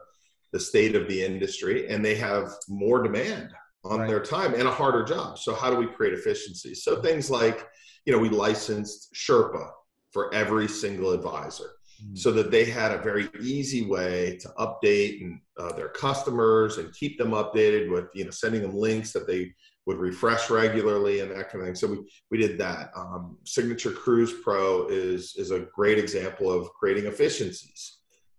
the 0.52 0.58
state 0.58 0.96
of 0.96 1.06
the 1.06 1.24
industry 1.24 1.88
and 1.88 2.04
they 2.04 2.16
have 2.16 2.52
more 2.68 3.04
demand 3.04 3.50
on 3.84 4.00
right. 4.00 4.08
their 4.08 4.18
time 4.18 4.52
and 4.54 4.66
a 4.66 4.70
harder 4.70 5.04
job 5.04 5.38
so 5.38 5.54
how 5.54 5.70
do 5.70 5.76
we 5.76 5.86
create 5.86 6.12
efficiencies 6.12 6.82
so 6.82 7.00
things 7.00 7.30
like 7.30 7.68
you 8.04 8.12
know 8.12 8.18
we 8.18 8.28
licensed 8.28 9.14
sherpa 9.14 9.70
for 10.10 10.34
every 10.34 10.66
single 10.66 11.12
advisor 11.12 11.70
mm. 12.04 12.18
so 12.18 12.32
that 12.32 12.50
they 12.50 12.64
had 12.64 12.90
a 12.90 12.98
very 12.98 13.28
easy 13.40 13.86
way 13.86 14.36
to 14.38 14.48
update 14.58 15.22
and 15.22 15.38
uh, 15.56 15.72
their 15.76 15.90
customers 15.90 16.78
and 16.78 16.92
keep 16.94 17.16
them 17.16 17.30
updated 17.30 17.92
with 17.92 18.06
you 18.12 18.24
know 18.24 18.32
sending 18.32 18.60
them 18.60 18.74
links 18.74 19.12
that 19.12 19.28
they 19.28 19.52
would 19.86 19.98
refresh 19.98 20.50
regularly 20.50 21.20
and 21.20 21.30
that 21.30 21.50
kind 21.50 21.62
of 21.62 21.66
thing. 21.66 21.74
So 21.74 21.86
we 21.88 21.98
we 22.30 22.38
did 22.38 22.58
that. 22.58 22.90
Um, 22.96 23.38
Signature 23.44 23.92
Cruise 23.92 24.32
Pro 24.42 24.86
is 24.88 25.34
is 25.36 25.50
a 25.50 25.66
great 25.74 25.98
example 25.98 26.50
of 26.50 26.72
creating 26.74 27.06
efficiencies. 27.06 27.98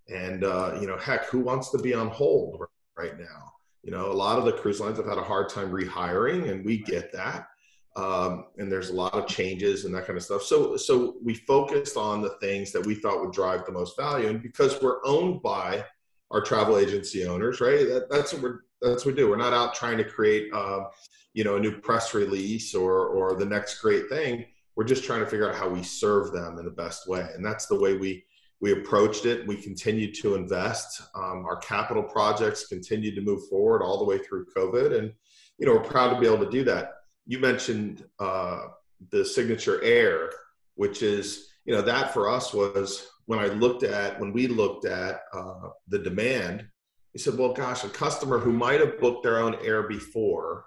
And 0.10 0.44
uh, 0.44 0.78
you 0.80 0.88
know, 0.88 0.98
heck, 0.98 1.26
who 1.26 1.40
wants 1.40 1.72
to 1.72 1.78
be 1.78 1.94
on 1.94 2.10
hold 2.10 2.64
right 2.98 3.18
now? 3.18 3.54
You 3.84 3.92
know, 3.92 4.12
a 4.12 4.14
lot 4.14 4.38
of 4.38 4.46
the 4.46 4.52
cruise 4.52 4.80
lines 4.80 4.98
have 4.98 5.08
had 5.08 5.18
a 5.18 5.24
hard 5.24 5.50
time 5.50 5.72
rehiring, 5.72 6.50
and 6.50 6.64
we 6.64 6.80
get 6.80 7.12
that. 7.14 7.48
Um, 7.96 8.46
and 8.58 8.72
there's 8.72 8.90
a 8.90 8.94
lot 8.96 9.14
of 9.16 9.28
changes 9.28 9.84
and 9.84 9.94
that 9.96 10.06
kind 10.06 10.16
of 10.16 10.24
stuff. 10.24 10.44
So, 10.44 10.78
so 10.78 11.16
we 11.22 11.34
focused 11.34 11.98
on 11.98 12.22
the 12.22 12.38
things 12.40 12.72
that 12.72 12.86
we 12.86 12.96
thought 12.96 13.20
would 13.20 13.34
drive 13.34 13.66
the 13.66 13.74
most 13.74 13.98
value, 13.98 14.30
and 14.30 14.42
because 14.42 14.82
we're 14.82 15.06
owned 15.06 15.42
by 15.42 15.84
our 16.32 16.42
travel 16.42 16.78
agency 16.78 17.26
owners, 17.26 17.62
right? 17.62 17.88
That, 17.88 18.10
that's 18.10 18.34
what 18.34 18.42
we're 18.42 18.60
that's 18.82 19.06
what 19.06 19.14
we 19.14 19.22
do. 19.22 19.30
We're 19.30 19.38
not 19.38 19.54
out 19.54 19.76
trying 19.76 19.98
to 19.98 20.04
create, 20.04 20.52
uh, 20.52 20.86
you 21.34 21.44
know, 21.44 21.58
a 21.58 21.60
new 21.60 21.80
press 21.80 22.14
release 22.14 22.74
or 22.74 23.08
or 23.08 23.36
the 23.36 23.46
next 23.46 23.80
great 23.80 24.10
thing. 24.10 24.46
We're 24.76 24.86
just 24.86 25.04
trying 25.04 25.20
to 25.20 25.28
figure 25.28 25.48
out 25.48 25.56
how 25.56 25.70
we 25.70 25.84
serve 25.84 26.32
them 26.32 26.58
in 26.58 26.66
the 26.66 26.72
best 26.72 27.08
way, 27.08 27.28
and 27.36 27.46
that's 27.46 27.68
the 27.68 27.80
way 27.80 27.98
we 27.98 28.24
we 28.62 28.72
approached 28.72 29.26
it. 29.26 29.48
We 29.48 29.56
continued 29.56 30.16
to 30.22 30.36
invest. 30.36 31.02
Um, 31.16 31.46
our 31.46 31.58
capital 31.58 32.04
projects 32.04 32.68
continued 32.68 33.16
to 33.16 33.22
move 33.22 33.48
forward 33.50 33.84
all 33.84 33.98
the 33.98 34.06
way 34.06 34.20
through 34.20 34.46
COVID, 34.56 34.98
and 34.98 35.14
you 35.58 35.68
know 35.68 35.74
we're 35.74 35.84
proud 35.84 36.14
to 36.14 36.20
be 36.20 36.28
able 36.28 36.44
to 36.46 36.52
do 36.52 36.64
that. 36.64 36.94
You 37.28 37.40
mentioned 37.40 38.06
uh, 38.20 38.68
the 39.12 39.26
Signature 39.26 39.84
Air, 39.84 40.32
which 40.76 41.04
is 41.04 41.50
you 41.66 41.74
know 41.74 41.82
that 41.82 42.14
for 42.14 42.30
us 42.30 42.54
was 42.54 43.08
when 43.32 43.40
I 43.40 43.46
looked 43.46 43.84
at 43.84 44.20
when 44.20 44.34
we 44.34 44.48
looked 44.48 44.84
at 44.84 45.22
uh, 45.32 45.70
the 45.88 46.00
demand. 46.00 46.68
We 47.14 47.20
said, 47.22 47.38
well, 47.38 47.54
gosh, 47.54 47.86
a 47.86 47.90
customer 47.90 48.40
who 48.40 48.52
might 48.52 48.82
have 48.82 49.00
booked 49.00 49.24
their 49.24 49.40
own 49.40 49.56
air 49.64 49.84
before 49.84 50.66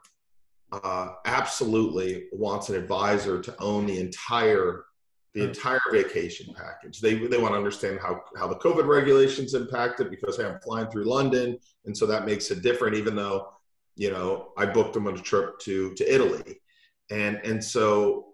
uh, 0.72 1.08
absolutely 1.26 2.24
wants 2.32 2.70
an 2.70 2.76
advisor 2.76 3.42
to 3.42 3.54
own 3.60 3.84
the 3.84 4.00
entire 4.00 4.86
the 5.34 5.42
entire 5.44 5.80
vacation 5.92 6.54
package. 6.54 7.00
They, 7.00 7.14
they 7.26 7.36
want 7.36 7.52
to 7.52 7.58
understand 7.58 7.98
how, 8.00 8.22
how 8.38 8.46
the 8.46 8.54
COVID 8.54 8.86
regulations 8.86 9.52
impacted 9.52 10.08
because 10.08 10.38
hey, 10.38 10.46
I'm 10.46 10.60
flying 10.60 10.86
through 10.86 11.04
London. 11.04 11.58
And 11.84 11.94
so 11.94 12.06
that 12.06 12.24
makes 12.24 12.50
it 12.50 12.62
different, 12.62 12.96
even 12.96 13.14
though, 13.14 13.48
you 13.96 14.10
know, 14.10 14.52
I 14.56 14.64
booked 14.64 14.94
them 14.94 15.06
on 15.06 15.18
a 15.18 15.20
trip 15.20 15.58
to, 15.60 15.92
to 15.94 16.14
Italy. 16.14 16.62
And, 17.10 17.40
and 17.44 17.62
so 17.62 18.33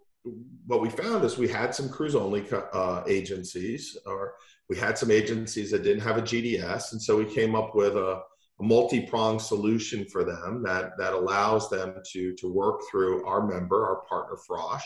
what 0.66 0.80
we 0.80 0.90
found 0.90 1.24
is 1.24 1.38
we 1.38 1.48
had 1.48 1.74
some 1.74 1.88
cruise 1.88 2.14
only 2.14 2.44
uh, 2.52 3.02
agencies 3.06 3.96
or 4.06 4.34
we 4.68 4.76
had 4.76 4.98
some 4.98 5.10
agencies 5.10 5.70
that 5.70 5.82
didn't 5.82 6.02
have 6.02 6.18
a 6.18 6.22
GDS. 6.22 6.92
And 6.92 7.02
so 7.02 7.16
we 7.16 7.24
came 7.24 7.54
up 7.54 7.74
with 7.74 7.96
a, 7.96 8.20
a 8.60 8.62
multi-pronged 8.62 9.40
solution 9.40 10.04
for 10.04 10.22
them 10.22 10.62
that, 10.64 10.92
that 10.98 11.14
allows 11.14 11.70
them 11.70 11.94
to, 12.12 12.34
to 12.34 12.52
work 12.52 12.82
through 12.90 13.26
our 13.26 13.46
member, 13.46 13.86
our 13.86 14.02
partner 14.08 14.36
Frosch 14.36 14.84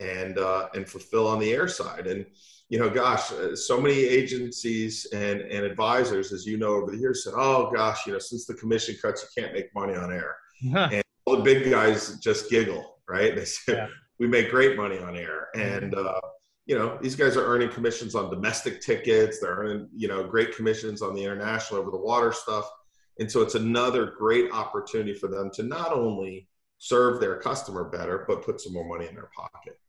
and 0.00 0.38
uh, 0.38 0.68
and 0.74 0.88
fulfill 0.88 1.26
on 1.26 1.38
the 1.38 1.52
air 1.52 1.68
side. 1.68 2.06
And 2.06 2.26
you 2.68 2.78
know, 2.78 2.90
gosh, 2.90 3.32
uh, 3.32 3.54
so 3.54 3.80
many 3.80 3.94
agencies 3.94 5.06
and 5.06 5.40
and 5.40 5.64
advisors, 5.64 6.32
as 6.32 6.44
you 6.44 6.58
know, 6.58 6.74
over 6.74 6.90
the 6.90 6.98
years 6.98 7.24
said, 7.24 7.34
"Oh 7.36 7.70
gosh, 7.74 8.06
you 8.06 8.12
know, 8.12 8.18
since 8.18 8.44
the 8.44 8.54
commission 8.54 8.96
cuts, 9.00 9.22
you 9.22 9.42
can't 9.42 9.54
make 9.54 9.74
money 9.74 9.94
on 9.94 10.12
air." 10.12 10.36
And 10.92 11.02
all 11.24 11.36
the 11.36 11.42
big 11.42 11.70
guys 11.70 12.18
just 12.18 12.50
giggle, 12.50 12.98
right? 13.08 13.34
They 13.34 13.44
say, 13.44 13.74
yeah. 13.74 13.86
"We 14.18 14.26
make 14.26 14.50
great 14.50 14.76
money 14.76 14.98
on 14.98 15.16
air," 15.16 15.48
and 15.54 15.94
uh, 15.94 16.20
you 16.66 16.76
know, 16.76 16.98
these 17.00 17.14
guys 17.14 17.36
are 17.36 17.44
earning 17.46 17.70
commissions 17.70 18.14
on 18.14 18.30
domestic 18.30 18.80
tickets. 18.80 19.40
They're 19.40 19.54
earning 19.56 19.88
you 19.94 20.08
know 20.08 20.24
great 20.24 20.54
commissions 20.54 21.02
on 21.02 21.14
the 21.14 21.22
international 21.22 21.80
over 21.80 21.90
the 21.90 21.96
water 21.98 22.32
stuff. 22.32 22.68
And 23.18 23.30
so 23.30 23.40
it's 23.40 23.54
another 23.54 24.12
great 24.18 24.52
opportunity 24.52 25.14
for 25.14 25.28
them 25.28 25.50
to 25.54 25.62
not 25.62 25.92
only 25.92 26.48
serve 26.78 27.18
their 27.20 27.36
customer 27.40 27.84
better, 27.84 28.24
but 28.28 28.44
put 28.44 28.60
some 28.60 28.74
more 28.74 28.86
money 28.86 29.08
in 29.08 29.14
their 29.14 29.30
pocket. 29.34 29.80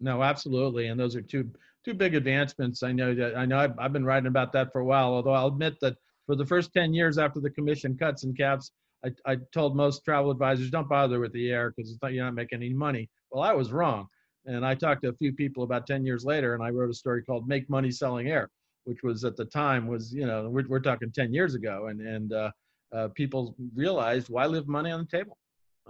No, 0.00 0.22
absolutely, 0.22 0.86
and 0.86 0.98
those 0.98 1.14
are 1.14 1.20
two 1.20 1.50
two 1.84 1.94
big 1.94 2.14
advancements. 2.14 2.82
I 2.82 2.92
know 2.92 3.14
that 3.14 3.36
I 3.36 3.44
know 3.44 3.58
I've, 3.58 3.78
I've 3.78 3.92
been 3.92 4.04
writing 4.04 4.28
about 4.28 4.52
that 4.52 4.72
for 4.72 4.80
a 4.80 4.84
while. 4.84 5.12
Although 5.12 5.32
I'll 5.32 5.48
admit 5.48 5.78
that 5.80 5.96
for 6.26 6.36
the 6.36 6.46
first 6.46 6.72
ten 6.72 6.94
years 6.94 7.18
after 7.18 7.40
the 7.40 7.50
commission 7.50 7.96
cuts 7.98 8.24
and 8.24 8.36
caps, 8.36 8.70
I, 9.04 9.10
I 9.26 9.36
told 9.52 9.76
most 9.76 10.04
travel 10.04 10.30
advisors 10.30 10.70
don't 10.70 10.88
bother 10.88 11.20
with 11.20 11.32
the 11.32 11.50
air 11.50 11.74
because 11.76 11.98
you're 12.08 12.24
not 12.24 12.34
making 12.34 12.62
any 12.62 12.72
money. 12.72 13.10
Well, 13.30 13.42
I 13.42 13.52
was 13.52 13.72
wrong, 13.72 14.08
and 14.46 14.64
I 14.66 14.74
talked 14.74 15.02
to 15.02 15.08
a 15.08 15.14
few 15.14 15.32
people 15.32 15.62
about 15.62 15.86
ten 15.86 16.04
years 16.04 16.24
later, 16.24 16.54
and 16.54 16.62
I 16.62 16.70
wrote 16.70 16.90
a 16.90 16.94
story 16.94 17.22
called 17.22 17.48
"Make 17.48 17.68
Money 17.70 17.90
Selling 17.90 18.28
Air," 18.28 18.50
which 18.84 19.02
was 19.02 19.24
at 19.24 19.36
the 19.36 19.44
time 19.44 19.86
was 19.86 20.12
you 20.12 20.26
know 20.26 20.48
we're, 20.48 20.66
we're 20.68 20.80
talking 20.80 21.12
ten 21.12 21.32
years 21.32 21.54
ago, 21.54 21.86
and 21.86 22.00
and 22.00 22.32
uh, 22.32 22.50
uh, 22.92 23.08
people 23.14 23.54
realized 23.74 24.28
why 24.28 24.46
leave 24.46 24.66
money 24.66 24.90
on 24.90 25.00
the 25.00 25.16
table. 25.18 25.38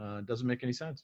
Uh, 0.00 0.18
it 0.18 0.26
doesn't 0.26 0.46
make 0.46 0.62
any 0.62 0.72
sense. 0.72 1.02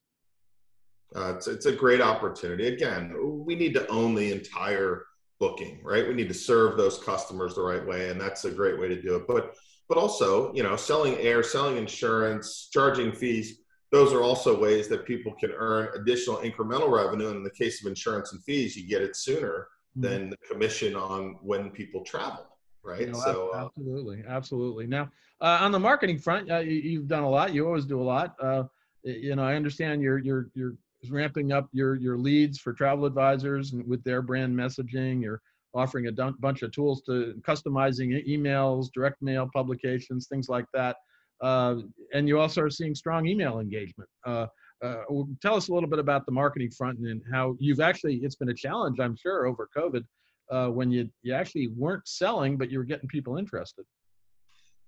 Uh, 1.14 1.35
it's, 1.37 1.47
it's 1.47 1.66
a 1.66 1.73
great 1.73 2.00
opportunity. 2.00 2.66
Again, 2.69 3.14
we 3.45 3.55
need 3.55 3.75
to 3.75 3.87
own 3.88 4.14
the 4.14 4.33
entire 4.33 5.05
booking, 5.38 5.81
right? 5.85 6.07
We 6.07 6.14
need 6.14 6.28
to 6.28 6.35
serve 6.35 6.76
those 6.76 6.99
customers 6.99 7.55
the 7.55 7.62
right 7.62 7.87
way, 7.87 8.11
and 8.11 8.21
that's 8.21 8.45
a 8.45 8.50
great 8.50 8.78
way 8.78 8.88
to 8.88 9.00
do 9.00 9.16
it. 9.16 9.26
But 9.26 9.55
but 9.88 9.99
also, 9.99 10.52
you 10.52 10.62
know, 10.62 10.75
selling 10.76 11.16
air, 11.19 11.43
selling 11.43 11.76
insurance, 11.76 12.69
charging 12.73 13.12
fees. 13.12 13.61
Those 13.93 14.12
are 14.12 14.23
also 14.23 14.59
ways 14.59 14.88
that 14.88 15.07
people 15.07 15.33
can 15.38 15.52
earn 15.52 15.88
additional 15.95 16.38
incremental 16.38 16.90
revenue. 16.90 17.28
And 17.28 17.37
in 17.37 17.43
the 17.45 17.50
case 17.50 17.81
of 17.81 17.88
insurance 17.88 18.33
and 18.33 18.43
fees, 18.43 18.76
you 18.76 18.87
get 18.87 19.02
it 19.02 19.16
sooner 19.16 19.69
mm-hmm. 19.97 20.00
than 20.00 20.31
the 20.31 20.37
commission 20.50 20.97
on 20.97 21.37
when 21.40 21.71
people 21.71 22.02
travel, 22.02 22.47
right? 22.83 23.14
so 23.14 23.50
uh, 23.55 23.64
absolutely, 23.66 24.25
absolutely. 24.26 24.87
Now, 24.87 25.09
uh, 25.40 25.59
on 25.61 25.71
the 25.71 25.78
marketing 25.78 26.19
front, 26.19 26.50
uh, 26.50 26.59
you, 26.59 27.00
have 27.00 27.09
done 27.09 27.23
a 27.23 27.28
lot. 27.28 27.55
You 27.55 27.66
always 27.66 27.85
do 27.85 28.00
a 28.00 28.02
lot. 28.02 28.35
Uh, 28.43 28.64
you 29.02 29.37
know, 29.37 29.45
I 29.45 29.55
understand 29.55 30.02
you're 30.02 30.19
you're 30.19 30.49
you're 30.55 30.75
ramping 31.09 31.52
up 31.52 31.69
your 31.73 31.95
your 31.95 32.19
leads 32.19 32.59
for 32.59 32.73
travel 32.73 33.05
advisors 33.05 33.73
and 33.73 33.87
with 33.87 34.02
their 34.02 34.23
brand 34.23 34.57
messaging. 34.57 35.23
You're 35.23 35.40
offering 35.75 36.07
a 36.07 36.33
bunch 36.33 36.62
of 36.62 36.73
tools 36.73 37.02
to 37.02 37.35
customizing 37.47 38.26
emails, 38.26 38.90
direct 38.93 39.21
mail 39.23 39.49
publications, 39.52 40.26
things 40.26 40.49
like 40.49 40.64
that. 40.73 40.97
Uh, 41.40 41.76
and 42.12 42.28
you 42.28 42.38
also 42.38 42.62
are 42.62 42.71
seeing 42.71 42.95
strong 42.95 43.26
email 43.26 43.61
engagement. 43.61 44.09
Uh, 44.25 44.47
uh, 44.85 45.02
tell 45.40 45.55
us 45.55 45.69
a 45.69 45.73
little 45.75 45.88
bit 45.88 45.99
about 45.99 46.26
the 46.26 46.33
marketing 46.33 46.71
front 46.71 46.99
and 46.99 47.23
how 47.33 47.57
you've 47.59 47.81
actually 47.81 48.16
it's 48.16 48.37
been 48.37 48.50
a 48.50 48.55
challenge, 48.55 49.00
I'm 49.00 49.16
sure, 49.16 49.47
over 49.47 49.69
COVID 49.76 50.05
uh, 50.50 50.69
when 50.69 50.90
you 50.90 51.09
you 51.23 51.35
actually 51.35 51.69
weren't 51.69 52.07
selling, 52.07 52.57
but 52.57 52.71
you 52.71 52.78
were 52.78 52.85
getting 52.85 53.09
people 53.09 53.37
interested. 53.37 53.85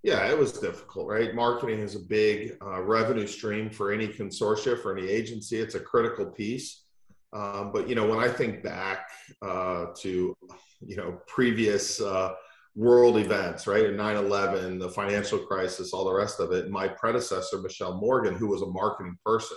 Yeah, 0.02 0.31
it 0.31 0.38
was 0.38 0.52
difficult, 0.52 1.09
right? 1.09 1.35
Marketing 1.35 1.81
is 1.81 1.97
a 1.97 2.00
big 2.00 2.57
uh, 2.62 2.83
revenue 2.83 3.26
stream 3.26 3.69
for 3.69 3.93
any 3.93 4.07
consortia, 4.07 4.81
for 4.81 4.97
any 4.97 5.09
agency. 5.09 5.57
It's 5.57 5.75
a 5.75 5.81
critical 5.81 6.26
piece. 6.26 6.85
Um, 7.33 7.73
but 7.73 7.88
you 7.88 7.95
know, 7.95 8.07
when 8.07 8.19
I 8.19 8.28
think 8.28 8.62
back 8.62 9.11
uh, 9.43 9.87
to 10.00 10.37
you 10.81 10.97
know 10.97 11.21
previous 11.26 12.00
uh, 12.00 12.35
world 12.78 13.18
events, 13.18 13.66
right, 13.66 13.87
in 13.87 13.97
9/11, 13.97 14.78
the 14.78 14.88
financial 14.88 15.40
crisis, 15.40 15.92
all 15.92 16.04
the 16.04 16.14
rest 16.14 16.38
of 16.38 16.52
it, 16.52 16.70
my 16.70 16.87
predecessor 16.87 17.58
Michelle 17.58 17.94
Morgan, 17.94 18.35
who 18.35 18.47
was 18.47 18.62
a 18.62 18.66
marketing 18.66 19.18
person, 19.26 19.56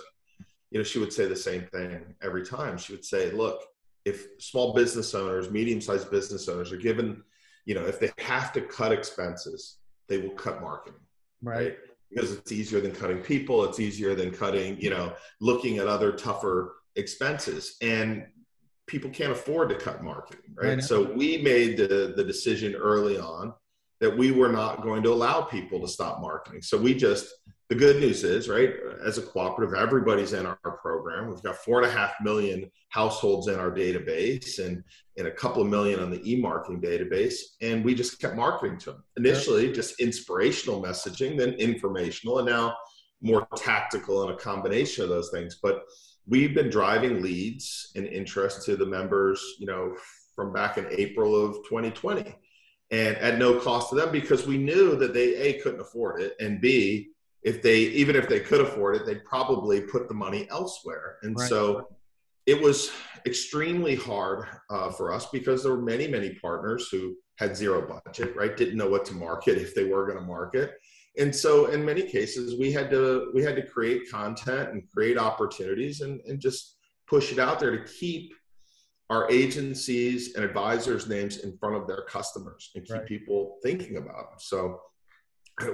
you 0.70 0.78
know, 0.78 0.84
she 0.84 0.98
would 0.98 1.12
say 1.12 1.26
the 1.26 1.36
same 1.36 1.64
thing 1.66 2.16
every 2.20 2.44
time. 2.44 2.76
She 2.76 2.92
would 2.92 3.04
say, 3.04 3.30
"Look, 3.30 3.62
if 4.04 4.26
small 4.40 4.74
business 4.74 5.14
owners, 5.14 5.50
medium-sized 5.50 6.10
business 6.10 6.48
owners 6.48 6.72
are 6.72 6.84
given, 6.88 7.22
you 7.64 7.76
know, 7.76 7.86
if 7.86 8.00
they 8.00 8.10
have 8.18 8.52
to 8.54 8.60
cut 8.60 8.90
expenses." 8.90 9.78
they 10.08 10.18
will 10.18 10.30
cut 10.30 10.60
marketing. 10.60 11.00
Right. 11.42 11.56
right. 11.56 11.76
Because 12.10 12.32
it's 12.32 12.52
easier 12.52 12.80
than 12.80 12.92
cutting 12.92 13.18
people. 13.18 13.64
It's 13.64 13.80
easier 13.80 14.14
than 14.14 14.30
cutting, 14.30 14.78
you 14.78 14.90
know, 14.90 15.14
looking 15.40 15.78
at 15.78 15.86
other 15.86 16.12
tougher 16.12 16.74
expenses. 16.96 17.76
And 17.80 18.26
people 18.92 19.10
can't 19.10 19.32
afford 19.32 19.70
to 19.70 19.74
cut 19.74 20.04
marketing. 20.04 20.54
Right. 20.54 20.82
So 20.82 21.10
we 21.14 21.38
made 21.38 21.78
the, 21.78 22.12
the 22.14 22.22
decision 22.22 22.74
early 22.74 23.18
on 23.18 23.54
that 24.00 24.14
we 24.14 24.32
were 24.32 24.52
not 24.52 24.82
going 24.82 25.02
to 25.04 25.12
allow 25.12 25.40
people 25.40 25.80
to 25.80 25.88
stop 25.88 26.20
marketing. 26.20 26.60
So 26.60 26.76
we 26.76 26.94
just 26.94 27.26
the 27.70 27.78
good 27.78 28.00
news 28.00 28.22
is, 28.22 28.50
right, 28.50 28.74
as 29.02 29.16
a 29.16 29.22
cooperative, 29.22 29.74
everybody's 29.74 30.34
in 30.34 30.44
our 30.44 30.56
program. 30.82 31.30
We've 31.30 31.42
got 31.42 31.56
four 31.56 31.80
and 31.80 31.90
a 31.90 31.94
half 31.94 32.12
million 32.20 32.70
households 32.90 33.48
in 33.48 33.58
our 33.58 33.70
database 33.70 34.58
and, 34.58 34.84
and 35.16 35.26
a 35.26 35.30
couple 35.30 35.62
of 35.62 35.68
million 35.68 35.98
on 36.00 36.10
the 36.10 36.20
e-marketing 36.30 36.82
database. 36.82 37.36
And 37.62 37.82
we 37.82 37.94
just 37.94 38.20
kept 38.20 38.36
marketing 38.36 38.76
to 38.80 38.92
them. 38.92 39.04
Initially, 39.16 39.72
just 39.72 39.98
inspirational 40.00 40.82
messaging, 40.82 41.38
then 41.38 41.54
informational, 41.54 42.40
and 42.40 42.48
now 42.48 42.76
more 43.22 43.46
tactical 43.56 44.22
and 44.22 44.32
a 44.32 44.36
combination 44.36 45.04
of 45.04 45.10
those 45.10 45.30
things. 45.30 45.58
But 45.62 45.84
we've 46.26 46.54
been 46.54 46.70
driving 46.70 47.22
leads 47.22 47.92
and 47.96 48.06
interest 48.06 48.66
to 48.66 48.76
the 48.76 48.86
members, 48.86 49.42
you 49.58 49.66
know, 49.66 49.94
from 50.34 50.52
back 50.52 50.78
in 50.78 50.86
April 50.90 51.34
of 51.34 51.56
2020 51.64 52.34
and 52.90 53.16
at 53.16 53.38
no 53.38 53.58
cost 53.58 53.90
to 53.90 53.94
them 53.94 54.12
because 54.12 54.46
we 54.46 54.58
knew 54.58 54.96
that 54.96 55.14
they 55.14 55.34
a 55.36 55.60
couldn't 55.60 55.80
afford 55.80 56.20
it 56.20 56.34
and 56.40 56.60
b 56.60 57.10
if 57.42 57.62
they 57.62 57.80
even 57.80 58.16
if 58.16 58.28
they 58.28 58.40
could 58.40 58.60
afford 58.60 58.96
it 58.96 59.06
they'd 59.06 59.24
probably 59.24 59.80
put 59.80 60.08
the 60.08 60.14
money 60.14 60.46
elsewhere 60.50 61.16
and 61.22 61.38
right. 61.38 61.48
so 61.48 61.86
it 62.46 62.60
was 62.60 62.90
extremely 63.26 63.94
hard 63.94 64.46
uh, 64.70 64.90
for 64.90 65.12
us 65.12 65.26
because 65.26 65.62
there 65.62 65.72
were 65.72 65.82
many, 65.82 66.08
many 66.08 66.34
partners 66.34 66.88
who 66.90 67.16
had 67.36 67.56
zero 67.56 67.86
budget, 68.04 68.34
right? 68.36 68.56
Didn't 68.56 68.76
know 68.76 68.88
what 68.88 69.04
to 69.06 69.14
market 69.14 69.58
if 69.58 69.74
they 69.74 69.84
were 69.84 70.06
going 70.06 70.18
to 70.18 70.24
market. 70.24 70.74
And 71.18 71.34
so 71.34 71.66
in 71.66 71.84
many 71.84 72.02
cases 72.02 72.58
we 72.58 72.72
had 72.72 72.90
to 72.90 73.30
we 73.34 73.42
had 73.42 73.56
to 73.56 73.66
create 73.66 74.10
content 74.10 74.70
and 74.70 74.88
create 74.90 75.18
opportunities 75.18 76.00
and, 76.00 76.20
and 76.26 76.40
just 76.40 76.76
push 77.06 77.32
it 77.32 77.38
out 77.38 77.60
there 77.60 77.70
to 77.70 77.84
keep 77.84 78.32
our 79.10 79.30
agencies 79.30 80.34
and 80.34 80.44
advisors 80.44 81.06
names 81.06 81.38
in 81.38 81.56
front 81.58 81.76
of 81.76 81.86
their 81.86 82.02
customers 82.02 82.70
and 82.74 82.84
keep 82.86 82.94
right. 82.94 83.06
people 83.06 83.58
thinking 83.62 83.98
about 83.98 84.30
them. 84.30 84.38
So 84.38 84.80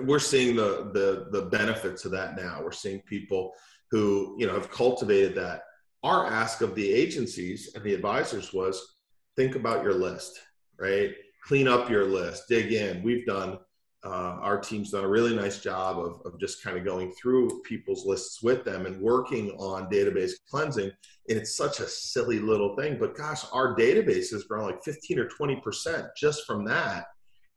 we're 0.05 0.19
seeing 0.19 0.57
the 0.57 0.91
the 0.93 1.29
the 1.31 1.47
benefits 1.47 2.05
of 2.05 2.11
that 2.13 2.37
now. 2.37 2.61
We're 2.63 2.73
seeing 2.73 3.01
people 3.03 3.53
who, 3.91 4.37
you 4.39 4.47
know, 4.47 4.55
have 4.55 4.71
cultivated 4.71 5.35
that. 5.37 5.63
Our 6.03 6.27
ask 6.27 6.61
of 6.61 6.75
the 6.75 6.93
agencies 6.93 7.73
and 7.75 7.85
the 7.85 7.95
advisors 7.95 8.53
was 8.53 8.97
think 9.37 9.55
about 9.55 9.83
your 9.83 9.95
list, 9.95 10.39
right? 10.79 11.13
Clean 11.45 11.69
up 11.69 11.89
your 11.89 12.05
list, 12.05 12.45
dig 12.49 12.73
in. 12.73 13.03
We've 13.03 13.27
done 13.27 13.59
uh, 14.05 14.39
our 14.41 14.61
team's 14.61 14.91
done 14.91 15.05
a 15.05 15.09
really 15.09 15.35
nice 15.35 15.61
job 15.61 15.99
of, 15.99 16.21
of 16.25 16.39
just 16.39 16.63
kind 16.63 16.79
of 16.79 16.85
going 16.85 17.13
through 17.13 17.63
people's 17.63 18.07
lists 18.07 18.43
with 18.43 18.65
them 18.65 18.87
and 18.87 19.01
working 19.01 19.51
on 19.53 19.91
database 19.91 20.33
cleansing. 20.49 20.91
And 21.29 21.39
it's 21.39 21.57
such 21.57 21.81
a 21.81 21.89
silly 21.89 22.39
little 22.39 22.77
thing, 22.77 22.97
but 22.99 23.17
gosh, 23.17 23.45
our 23.53 23.77
database 23.77 24.31
has 24.31 24.45
grown 24.45 24.67
like 24.67 24.85
15 24.85 25.19
or 25.19 25.29
20% 25.29 26.09
just 26.17 26.47
from 26.47 26.65
that 26.67 27.07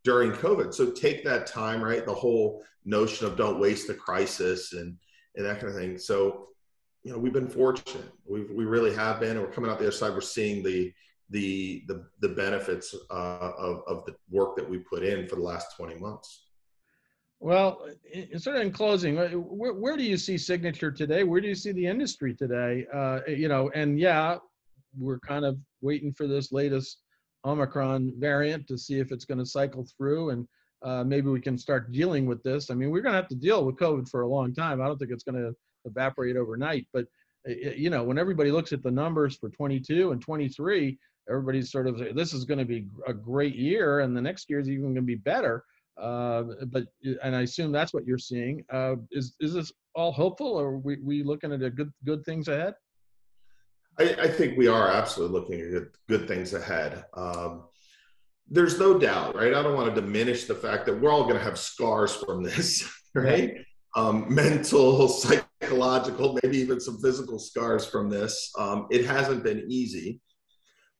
during 0.03 0.31
COVID. 0.31 0.73
So 0.73 0.89
take 0.91 1.23
that 1.25 1.45
time, 1.45 1.83
right? 1.83 2.05
The 2.05 2.13
whole 2.13 2.63
notion 2.85 3.27
of 3.27 3.37
don't 3.37 3.59
waste 3.59 3.87
the 3.87 3.93
crisis 3.93 4.73
and, 4.73 4.97
and 5.35 5.45
that 5.45 5.59
kind 5.59 5.71
of 5.71 5.79
thing. 5.79 5.97
So, 5.99 6.47
you 7.03 7.11
know, 7.11 7.19
we've 7.19 7.33
been 7.33 7.47
fortunate. 7.47 8.11
we 8.25 8.43
we 8.45 8.65
really 8.65 8.93
have 8.93 9.19
been, 9.19 9.31
and 9.31 9.41
we're 9.41 9.51
coming 9.51 9.71
out 9.71 9.79
the 9.79 9.85
other 9.85 9.91
side. 9.91 10.13
We're 10.13 10.21
seeing 10.21 10.61
the, 10.63 10.93
the 11.31 11.83
the 11.87 12.05
the 12.21 12.29
benefits 12.29 12.95
uh, 13.09 13.51
of 13.57 13.83
of 13.87 14.05
the 14.05 14.15
work 14.29 14.55
that 14.55 14.69
we 14.69 14.77
put 14.77 15.03
in 15.03 15.27
for 15.27 15.35
the 15.35 15.41
last 15.41 15.75
20 15.75 15.95
months. 15.95 16.45
Well, 17.39 17.87
sort 18.37 18.57
of 18.57 18.61
in 18.61 18.71
closing, 18.71 19.17
uh, 19.17 19.29
where, 19.29 19.73
where 19.73 19.97
do 19.97 20.03
you 20.03 20.15
see 20.15 20.37
Signature 20.37 20.91
today? 20.91 21.23
Where 21.23 21.41
do 21.41 21.47
you 21.47 21.55
see 21.55 21.71
the 21.71 21.87
industry 21.87 22.35
today? 22.35 22.85
Uh, 22.93 23.21
you 23.27 23.47
know, 23.47 23.71
and 23.73 23.99
yeah, 23.99 24.37
we're 24.95 25.19
kind 25.19 25.43
of 25.43 25.57
waiting 25.81 26.13
for 26.13 26.27
this 26.27 26.51
latest 26.51 27.01
Omicron 27.43 28.13
variant 28.19 28.67
to 28.67 28.77
see 28.77 28.99
if 28.99 29.11
it's 29.11 29.25
going 29.25 29.39
to 29.39 29.45
cycle 29.45 29.87
through 29.97 30.29
and 30.29 30.47
uh, 30.83 31.03
maybe 31.03 31.29
we 31.29 31.41
can 31.41 31.57
start 31.57 31.91
dealing 31.91 32.25
with 32.25 32.41
this. 32.43 32.69
I 32.69 32.75
mean, 32.75 32.91
we're 32.91 33.01
going 33.01 33.13
to 33.13 33.21
have 33.21 33.27
to 33.29 33.35
deal 33.35 33.65
with 33.65 33.77
COVID 33.77 34.09
for 34.09 34.21
a 34.21 34.27
long 34.27 34.53
time. 34.53 34.81
I 34.81 34.85
don't 34.85 34.97
think 34.97 35.11
it's 35.11 35.23
going 35.23 35.41
to 35.41 35.55
evaporate 35.85 36.37
overnight, 36.37 36.87
but 36.93 37.05
you 37.45 37.89
know, 37.89 38.03
when 38.03 38.19
everybody 38.19 38.51
looks 38.51 38.71
at 38.71 38.83
the 38.83 38.91
numbers 38.91 39.35
for 39.35 39.49
22 39.49 40.11
and 40.11 40.21
23, 40.21 40.97
everybody's 41.29 41.71
sort 41.71 41.87
of 41.87 41.97
this 42.15 42.33
is 42.33 42.45
going 42.45 42.59
to 42.59 42.65
be 42.65 42.85
a 43.07 43.13
great 43.13 43.55
year 43.55 43.99
and 44.01 44.15
the 44.15 44.21
next 44.21 44.49
year 44.49 44.59
is 44.59 44.69
even 44.69 44.83
going 44.83 44.95
to 44.95 45.01
be 45.01 45.15
better. 45.15 45.63
Uh, 46.01 46.43
but 46.67 46.85
and 47.21 47.35
i 47.35 47.41
assume 47.41 47.71
that's 47.71 47.93
what 47.93 48.05
you're 48.05 48.17
seeing. 48.17 48.63
Uh, 48.71 48.95
is 49.11 49.35
is 49.39 49.53
this 49.53 49.71
all 49.93 50.11
hopeful 50.11 50.47
or 50.47 50.67
are 50.67 50.77
we, 50.77 50.97
we 51.03 51.23
looking 51.23 51.51
at 51.51 51.61
a 51.61 51.69
good 51.69 51.91
good 52.05 52.25
things 52.25 52.47
ahead? 52.47 52.73
I, 53.99 54.15
I 54.21 54.27
think 54.27 54.57
we 54.57 54.67
are 54.67 54.87
absolutely 54.87 55.39
looking 55.39 55.61
at 55.61 55.71
good, 55.71 55.89
good 56.07 56.27
things 56.27 56.53
ahead. 56.53 57.05
Um, 57.13 57.63
there's 58.49 58.79
no 58.79 58.97
doubt 58.97 59.35
right? 59.35 59.53
I 59.53 59.61
don't 59.61 59.75
want 59.75 59.93
to 59.93 60.01
diminish 60.01 60.45
the 60.45 60.55
fact 60.55 60.85
that 60.85 60.99
we're 60.99 61.11
all 61.11 61.23
going 61.23 61.37
to 61.37 61.43
have 61.43 61.59
scars 61.59 62.15
from 62.15 62.43
this 62.43 62.89
right? 63.13 63.55
Um, 63.97 64.33
mental 64.33 65.09
psychological 65.09 66.39
maybe 66.41 66.57
even 66.57 66.79
some 66.79 67.01
physical 67.01 67.37
scars 67.37 67.85
from 67.85 68.09
this. 68.09 68.51
Um, 68.57 68.87
it 68.89 69.05
hasn't 69.05 69.43
been 69.43 69.65
easy 69.69 70.21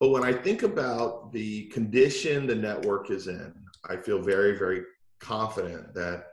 but 0.02 0.10
when 0.10 0.24
I 0.24 0.34
think 0.34 0.64
about 0.64 1.32
the 1.32 1.66
condition 1.68 2.48
the 2.48 2.56
network 2.56 3.12
is 3.12 3.28
in, 3.28 3.54
I 3.88 3.98
feel 3.98 4.20
very, 4.20 4.58
very 4.58 4.82
confident 5.20 5.94
that, 5.94 6.26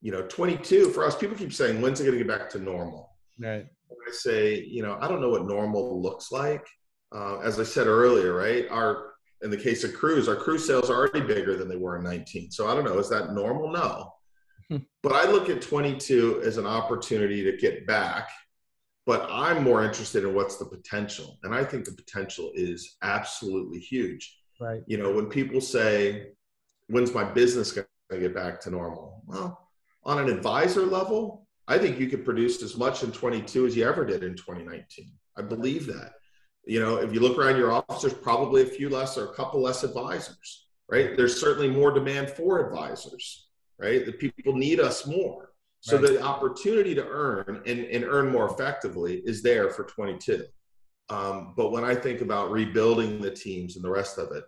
you 0.00 0.10
know, 0.10 0.22
22 0.22 0.90
for 0.90 1.06
us, 1.06 1.16
people 1.16 1.36
keep 1.36 1.52
saying, 1.52 1.80
when's 1.80 2.00
it 2.00 2.04
going 2.04 2.18
to 2.18 2.24
get 2.24 2.38
back 2.38 2.50
to 2.50 2.58
normal? 2.58 3.16
Right. 3.38 3.64
I 3.90 4.10
say, 4.10 4.64
you 4.64 4.82
know, 4.82 4.98
I 5.00 5.06
don't 5.06 5.20
know 5.20 5.28
what 5.28 5.46
normal 5.46 6.02
looks 6.02 6.32
like. 6.32 6.66
Uh, 7.14 7.38
as 7.38 7.60
I 7.60 7.62
said 7.62 7.86
earlier, 7.86 8.34
right? 8.34 8.66
Our, 8.70 9.12
in 9.42 9.50
the 9.50 9.56
case 9.56 9.84
of 9.84 9.94
cruise, 9.94 10.28
our 10.28 10.34
cruise 10.34 10.66
sales 10.66 10.90
are 10.90 10.96
already 10.96 11.20
bigger 11.20 11.56
than 11.56 11.68
they 11.68 11.76
were 11.76 11.98
in 11.98 12.02
19. 12.02 12.50
So 12.50 12.66
I 12.66 12.74
don't 12.74 12.84
know. 12.84 12.98
Is 12.98 13.08
that 13.10 13.34
normal? 13.34 13.70
No. 13.70 14.12
Hmm. 14.68 14.78
but 15.04 15.12
I 15.12 15.30
look 15.30 15.48
at 15.48 15.62
22 15.62 16.42
as 16.44 16.56
an 16.56 16.66
opportunity 16.66 17.44
to 17.44 17.56
get 17.56 17.86
back 17.86 18.28
but 19.04 19.28
I'm 19.30 19.64
more 19.64 19.84
interested 19.84 20.24
in 20.24 20.34
what's 20.34 20.56
the 20.56 20.64
potential. 20.64 21.38
And 21.42 21.54
I 21.54 21.64
think 21.64 21.84
the 21.84 21.92
potential 21.92 22.52
is 22.54 22.96
absolutely 23.02 23.80
huge. 23.80 24.38
Right. 24.60 24.82
You 24.86 24.98
know, 24.98 25.12
when 25.12 25.26
people 25.26 25.60
say, 25.60 26.28
when's 26.86 27.12
my 27.12 27.24
business 27.24 27.72
going 27.72 27.86
to 28.10 28.18
get 28.20 28.34
back 28.34 28.60
to 28.60 28.70
normal? 28.70 29.22
Well, 29.26 29.68
on 30.04 30.18
an 30.18 30.28
advisor 30.28 30.82
level, 30.82 31.46
I 31.66 31.78
think 31.78 31.98
you 31.98 32.08
could 32.08 32.24
produce 32.24 32.62
as 32.62 32.76
much 32.76 33.02
in 33.02 33.12
22 33.12 33.66
as 33.66 33.76
you 33.76 33.88
ever 33.88 34.04
did 34.04 34.22
in 34.22 34.34
2019. 34.36 35.12
I 35.36 35.42
believe 35.42 35.86
that. 35.86 36.14
You 36.64 36.80
know, 36.80 36.96
if 36.96 37.12
you 37.12 37.20
look 37.20 37.38
around 37.38 37.56
your 37.56 37.72
office, 37.72 38.02
there's 38.02 38.14
probably 38.14 38.62
a 38.62 38.66
few 38.66 38.88
less 38.88 39.18
or 39.18 39.26
a 39.26 39.34
couple 39.34 39.60
less 39.60 39.82
advisors, 39.82 40.66
right? 40.88 41.16
There's 41.16 41.40
certainly 41.40 41.68
more 41.68 41.90
demand 41.90 42.30
for 42.30 42.64
advisors, 42.64 43.48
right? 43.80 44.06
The 44.06 44.12
people 44.12 44.54
need 44.54 44.78
us 44.78 45.06
more. 45.06 45.50
So 45.82 45.96
right. 45.96 46.12
the 46.12 46.22
opportunity 46.22 46.94
to 46.94 47.04
earn 47.04 47.60
and, 47.66 47.80
and 47.80 48.04
earn 48.04 48.30
more 48.30 48.46
effectively 48.48 49.20
is 49.24 49.42
there 49.42 49.68
for 49.68 49.82
22. 49.82 50.44
Um, 51.08 51.54
but 51.56 51.72
when 51.72 51.82
I 51.82 51.96
think 51.96 52.20
about 52.20 52.52
rebuilding 52.52 53.20
the 53.20 53.32
teams 53.32 53.74
and 53.74 53.84
the 53.84 53.90
rest 53.90 54.16
of 54.16 54.30
it, 54.30 54.44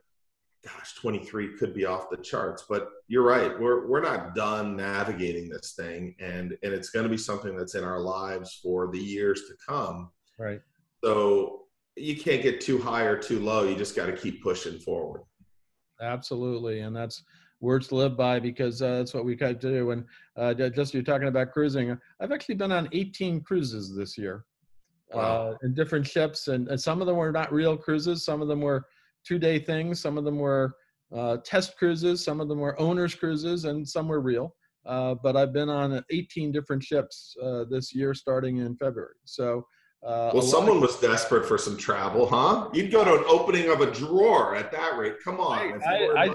gosh, 0.64 0.94
23 0.94 1.56
could 1.58 1.74
be 1.74 1.86
off 1.86 2.08
the 2.08 2.18
charts. 2.18 2.66
But 2.68 2.88
you're 3.08 3.24
right, 3.24 3.58
we're 3.58 3.88
we're 3.88 4.00
not 4.00 4.36
done 4.36 4.76
navigating 4.76 5.48
this 5.48 5.74
thing, 5.76 6.14
and 6.20 6.56
and 6.62 6.72
it's 6.72 6.90
going 6.90 7.02
to 7.02 7.10
be 7.10 7.18
something 7.18 7.56
that's 7.56 7.74
in 7.74 7.82
our 7.82 7.98
lives 7.98 8.60
for 8.62 8.92
the 8.92 8.98
years 8.98 9.42
to 9.48 9.54
come. 9.68 10.10
Right. 10.38 10.60
So 11.02 11.62
you 11.96 12.16
can't 12.16 12.42
get 12.42 12.60
too 12.60 12.78
high 12.78 13.02
or 13.02 13.18
too 13.18 13.40
low. 13.40 13.64
You 13.64 13.74
just 13.74 13.96
got 13.96 14.06
to 14.06 14.16
keep 14.16 14.40
pushing 14.40 14.78
forward. 14.78 15.22
Absolutely, 16.00 16.80
and 16.80 16.94
that's 16.94 17.24
words 17.60 17.88
to 17.88 17.94
live 17.94 18.16
by 18.16 18.38
because 18.38 18.82
uh, 18.82 18.98
that's 18.98 19.14
what 19.14 19.24
we 19.24 19.36
kind 19.36 19.54
of 19.54 19.60
do. 19.60 19.90
And 19.90 20.04
uh, 20.36 20.54
just 20.70 20.94
you're 20.94 21.02
talking 21.02 21.28
about 21.28 21.52
cruising. 21.52 21.96
I've 22.20 22.32
actually 22.32 22.56
been 22.56 22.72
on 22.72 22.88
18 22.92 23.40
cruises 23.40 23.94
this 23.94 24.18
year, 24.18 24.44
uh, 25.12 25.16
wow. 25.16 25.50
uh, 25.50 25.56
in 25.62 25.74
different 25.74 26.06
ships, 26.06 26.48
and, 26.48 26.68
and, 26.68 26.80
some 26.80 27.00
of 27.00 27.06
them 27.06 27.16
were 27.16 27.32
not 27.32 27.52
real 27.52 27.76
cruises. 27.76 28.24
Some 28.24 28.42
of 28.42 28.48
them 28.48 28.60
were 28.60 28.84
two-day 29.26 29.58
things. 29.58 30.00
Some 30.00 30.18
of 30.18 30.24
them 30.24 30.38
were 30.38 30.74
uh, 31.14 31.38
test 31.44 31.76
cruises. 31.78 32.22
Some 32.22 32.40
of 32.40 32.48
them 32.48 32.58
were 32.58 32.78
owners 32.80 33.14
cruises, 33.14 33.64
and 33.64 33.88
some 33.88 34.08
were 34.08 34.20
real. 34.20 34.54
Uh, 34.84 35.14
but 35.14 35.36
I've 35.36 35.52
been 35.52 35.70
on 35.70 36.04
18 36.10 36.52
different 36.52 36.82
ships 36.82 37.34
this 37.70 37.94
year, 37.94 38.12
starting 38.12 38.58
in 38.58 38.76
February. 38.76 39.14
So 39.24 39.66
uh, 40.04 40.30
well, 40.34 40.42
someone 40.42 40.80
was 40.80 41.00
desperate 41.00 41.46
for 41.46 41.56
some 41.56 41.78
travel, 41.78 42.26
huh? 42.26 42.68
You'd 42.74 42.92
go 42.92 43.04
to 43.04 43.14
an 43.14 43.24
opening 43.26 43.70
of 43.70 43.80
a 43.80 43.90
drawer 43.90 44.54
at 44.54 44.70
that 44.70 44.98
rate. 44.98 45.14
Come 45.24 45.40
on. 45.40 45.82
I, 45.82 46.30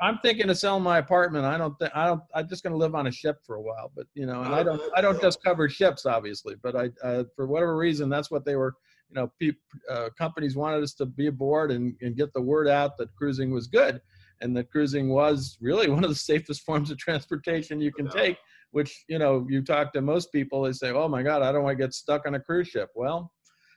am 0.00 0.20
thinking 0.22 0.48
of 0.48 0.56
selling 0.56 0.84
my 0.84 0.98
apartment. 0.98 1.44
I 1.44 1.58
don't 1.58 1.76
think 1.80 1.90
I 1.92 2.06
don't. 2.06 2.22
I'm 2.36 2.48
just 2.48 2.62
going 2.62 2.72
to 2.72 2.76
live 2.76 2.94
on 2.94 3.08
a 3.08 3.10
ship 3.10 3.38
for 3.44 3.56
a 3.56 3.60
while. 3.60 3.90
But 3.96 4.06
you 4.14 4.26
know, 4.26 4.42
and 4.42 4.54
I 4.54 4.62
don't. 4.62 4.80
I 4.96 5.00
don't 5.00 5.20
just 5.20 5.42
cover 5.42 5.68
ships, 5.68 6.06
obviously. 6.06 6.54
But 6.62 6.76
I, 6.76 6.90
uh, 7.02 7.24
for 7.34 7.48
whatever 7.48 7.76
reason, 7.76 8.08
that's 8.08 8.30
what 8.30 8.44
they 8.44 8.54
were. 8.54 8.76
You 9.08 9.16
know, 9.16 9.32
pe- 9.40 9.56
uh, 9.90 10.10
companies 10.16 10.54
wanted 10.54 10.84
us 10.84 10.94
to 10.94 11.06
be 11.06 11.26
aboard 11.26 11.72
and, 11.72 11.96
and 12.00 12.16
get 12.16 12.32
the 12.32 12.40
word 12.40 12.68
out 12.68 12.96
that 12.98 13.12
cruising 13.16 13.50
was 13.50 13.66
good, 13.66 14.00
and 14.40 14.56
that 14.56 14.70
cruising 14.70 15.08
was 15.08 15.58
really 15.60 15.90
one 15.90 16.04
of 16.04 16.10
the 16.10 16.16
safest 16.16 16.62
forms 16.62 16.92
of 16.92 16.98
transportation 16.98 17.80
you 17.80 17.92
can 17.92 18.08
take 18.08 18.36
which 18.72 19.04
you 19.08 19.18
know 19.18 19.46
you 19.48 19.62
talk 19.62 19.92
to 19.92 20.00
most 20.00 20.32
people 20.32 20.62
they 20.62 20.72
say 20.72 20.90
oh 20.90 21.08
my 21.08 21.22
god 21.22 21.42
i 21.42 21.52
don't 21.52 21.64
want 21.64 21.76
to 21.76 21.84
get 21.84 21.94
stuck 21.94 22.26
on 22.26 22.34
a 22.34 22.40
cruise 22.40 22.68
ship. 22.68 22.90
Well 22.94 23.32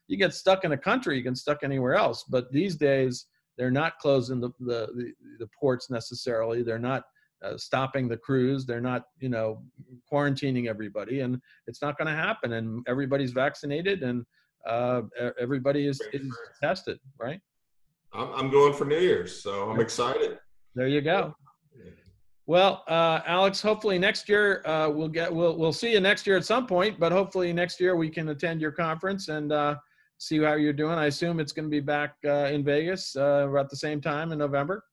you 0.08 0.18
get 0.18 0.34
stuck 0.34 0.64
in 0.66 0.74
a 0.74 0.78
country 0.78 1.18
you 1.18 1.24
can 1.24 1.36
stuck 1.36 1.60
anywhere 1.64 1.96
else 1.96 2.24
but 2.30 2.52
these 2.52 2.76
days 2.76 3.28
they're 3.58 3.72
not 3.72 3.98
closing 4.00 4.40
the 4.40 4.50
the, 4.60 4.88
the, 4.96 5.14
the 5.40 5.48
ports 5.60 5.90
necessarily 5.90 6.64
they're 6.64 6.80
not 6.80 7.04
uh, 7.44 7.58
stopping 7.58 8.08
the 8.08 8.18
cruise 8.18 8.66
they're 8.66 8.82
not 8.82 9.04
you 9.20 9.30
know 9.30 9.62
quarantining 10.12 10.68
everybody 10.68 11.22
and 11.22 11.40
it's 11.68 11.82
not 11.82 11.98
going 11.98 12.08
to 12.08 12.14
happen 12.14 12.54
and 12.54 12.86
everybody's 12.88 13.32
vaccinated 13.32 14.04
and 14.04 14.26
uh, 14.68 15.02
everybody 15.40 15.88
is, 15.88 16.00
is 16.14 16.26
tested 16.62 16.98
right? 17.20 17.42
I'm, 18.14 18.32
I'm 18.34 18.50
going 18.50 18.74
for 18.74 18.86
new 18.86 19.00
year's 19.00 19.42
so 19.42 19.70
i'm 19.70 19.80
excited. 19.80 20.38
There 20.76 20.88
you 20.88 21.02
go 21.02 21.36
well, 22.46 22.84
uh, 22.88 23.22
Alex, 23.26 23.62
hopefully 23.62 23.98
next 23.98 24.28
year 24.28 24.62
uh, 24.66 24.90
we'll 24.90 25.08
get 25.08 25.34
we'll 25.34 25.58
we'll 25.58 25.74
see 25.74 25.94
you 25.94 26.02
next 26.02 26.28
year 26.28 26.36
at 26.36 26.46
some 26.46 26.68
point. 26.68 27.00
But 27.00 27.12
hopefully 27.12 27.54
next 27.54 27.80
year 27.80 27.96
we 27.96 28.10
can 28.10 28.30
attend 28.30 28.60
your 28.60 28.72
conference 28.72 29.30
and 29.30 29.52
uh, 29.52 29.76
see 30.18 30.40
how 30.40 30.56
you're 30.56 30.74
doing. 30.74 30.98
I 30.98 31.06
assume 31.06 31.40
it's 31.40 31.54
going 31.54 31.66
to 31.66 31.72
be 31.72 31.80
back 31.80 32.16
uh, 32.26 32.50
in 32.52 32.64
Vegas 32.64 33.16
uh, 33.16 33.50
at 33.58 33.70
the 33.70 33.78
same 33.78 34.02
time 34.02 34.32
in 34.32 34.40
November. 34.40 34.84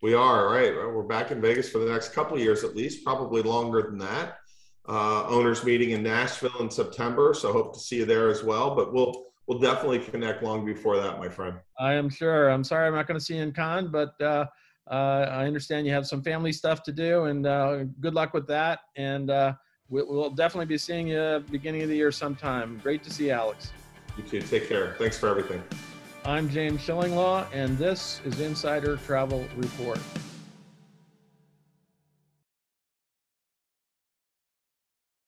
We 0.00 0.14
are 0.14 0.48
right. 0.48 0.74
We're 0.74 1.02
back 1.02 1.30
in 1.30 1.40
Vegas 1.40 1.68
for 1.68 1.78
the 1.78 1.90
next 1.90 2.12
couple 2.12 2.38
years 2.38 2.64
at 2.64 2.74
least, 2.74 3.04
probably 3.04 3.42
longer 3.42 3.82
than 3.82 3.98
that. 3.98 4.38
Uh, 4.86 5.26
owners 5.28 5.64
meeting 5.64 5.90
in 5.90 6.02
Nashville 6.02 6.58
in 6.60 6.70
September, 6.70 7.32
so 7.32 7.52
hope 7.52 7.72
to 7.72 7.80
see 7.80 7.96
you 7.96 8.04
there 8.04 8.28
as 8.28 8.44
well. 8.44 8.74
But 8.74 8.92
we'll 8.92 9.26
we'll 9.46 9.58
definitely 9.58 9.98
connect 9.98 10.42
long 10.42 10.64
before 10.64 10.96
that, 11.00 11.18
my 11.18 11.28
friend. 11.28 11.56
I 11.78 11.94
am 11.94 12.08
sure. 12.08 12.48
I'm 12.48 12.64
sorry 12.64 12.86
I'm 12.86 12.94
not 12.94 13.06
going 13.06 13.18
to 13.18 13.24
see 13.24 13.36
you 13.36 13.42
in 13.42 13.52
Cannes, 13.52 13.88
but 13.88 14.14
I 14.88 15.46
understand 15.46 15.86
you 15.86 15.92
have 15.92 16.06
some 16.06 16.22
family 16.22 16.52
stuff 16.52 16.82
to 16.84 16.92
do, 16.92 17.24
and 17.24 17.46
uh, 17.46 17.84
good 18.00 18.14
luck 18.14 18.34
with 18.34 18.46
that. 18.48 18.80
And 18.96 19.30
uh, 19.30 19.54
we, 19.88 20.02
will 20.02 20.30
definitely 20.30 20.66
be 20.66 20.78
seeing 20.78 21.08
you 21.08 21.44
beginning 21.50 21.82
of 21.82 21.88
the 21.88 21.96
year 21.96 22.12
sometime. 22.12 22.80
Great 22.82 23.02
to 23.04 23.10
see 23.10 23.26
you, 23.26 23.32
Alex. 23.32 23.72
You 24.16 24.22
too. 24.24 24.42
Take 24.42 24.68
care. 24.68 24.94
Thanks 24.98 25.18
for 25.18 25.28
everything. 25.28 25.62
I'm 26.24 26.48
James 26.48 26.80
Shillinglaw, 26.80 27.46
and 27.52 27.76
this 27.76 28.20
is 28.24 28.40
Insider 28.40 28.96
Travel 28.98 29.44
Report. 29.56 29.98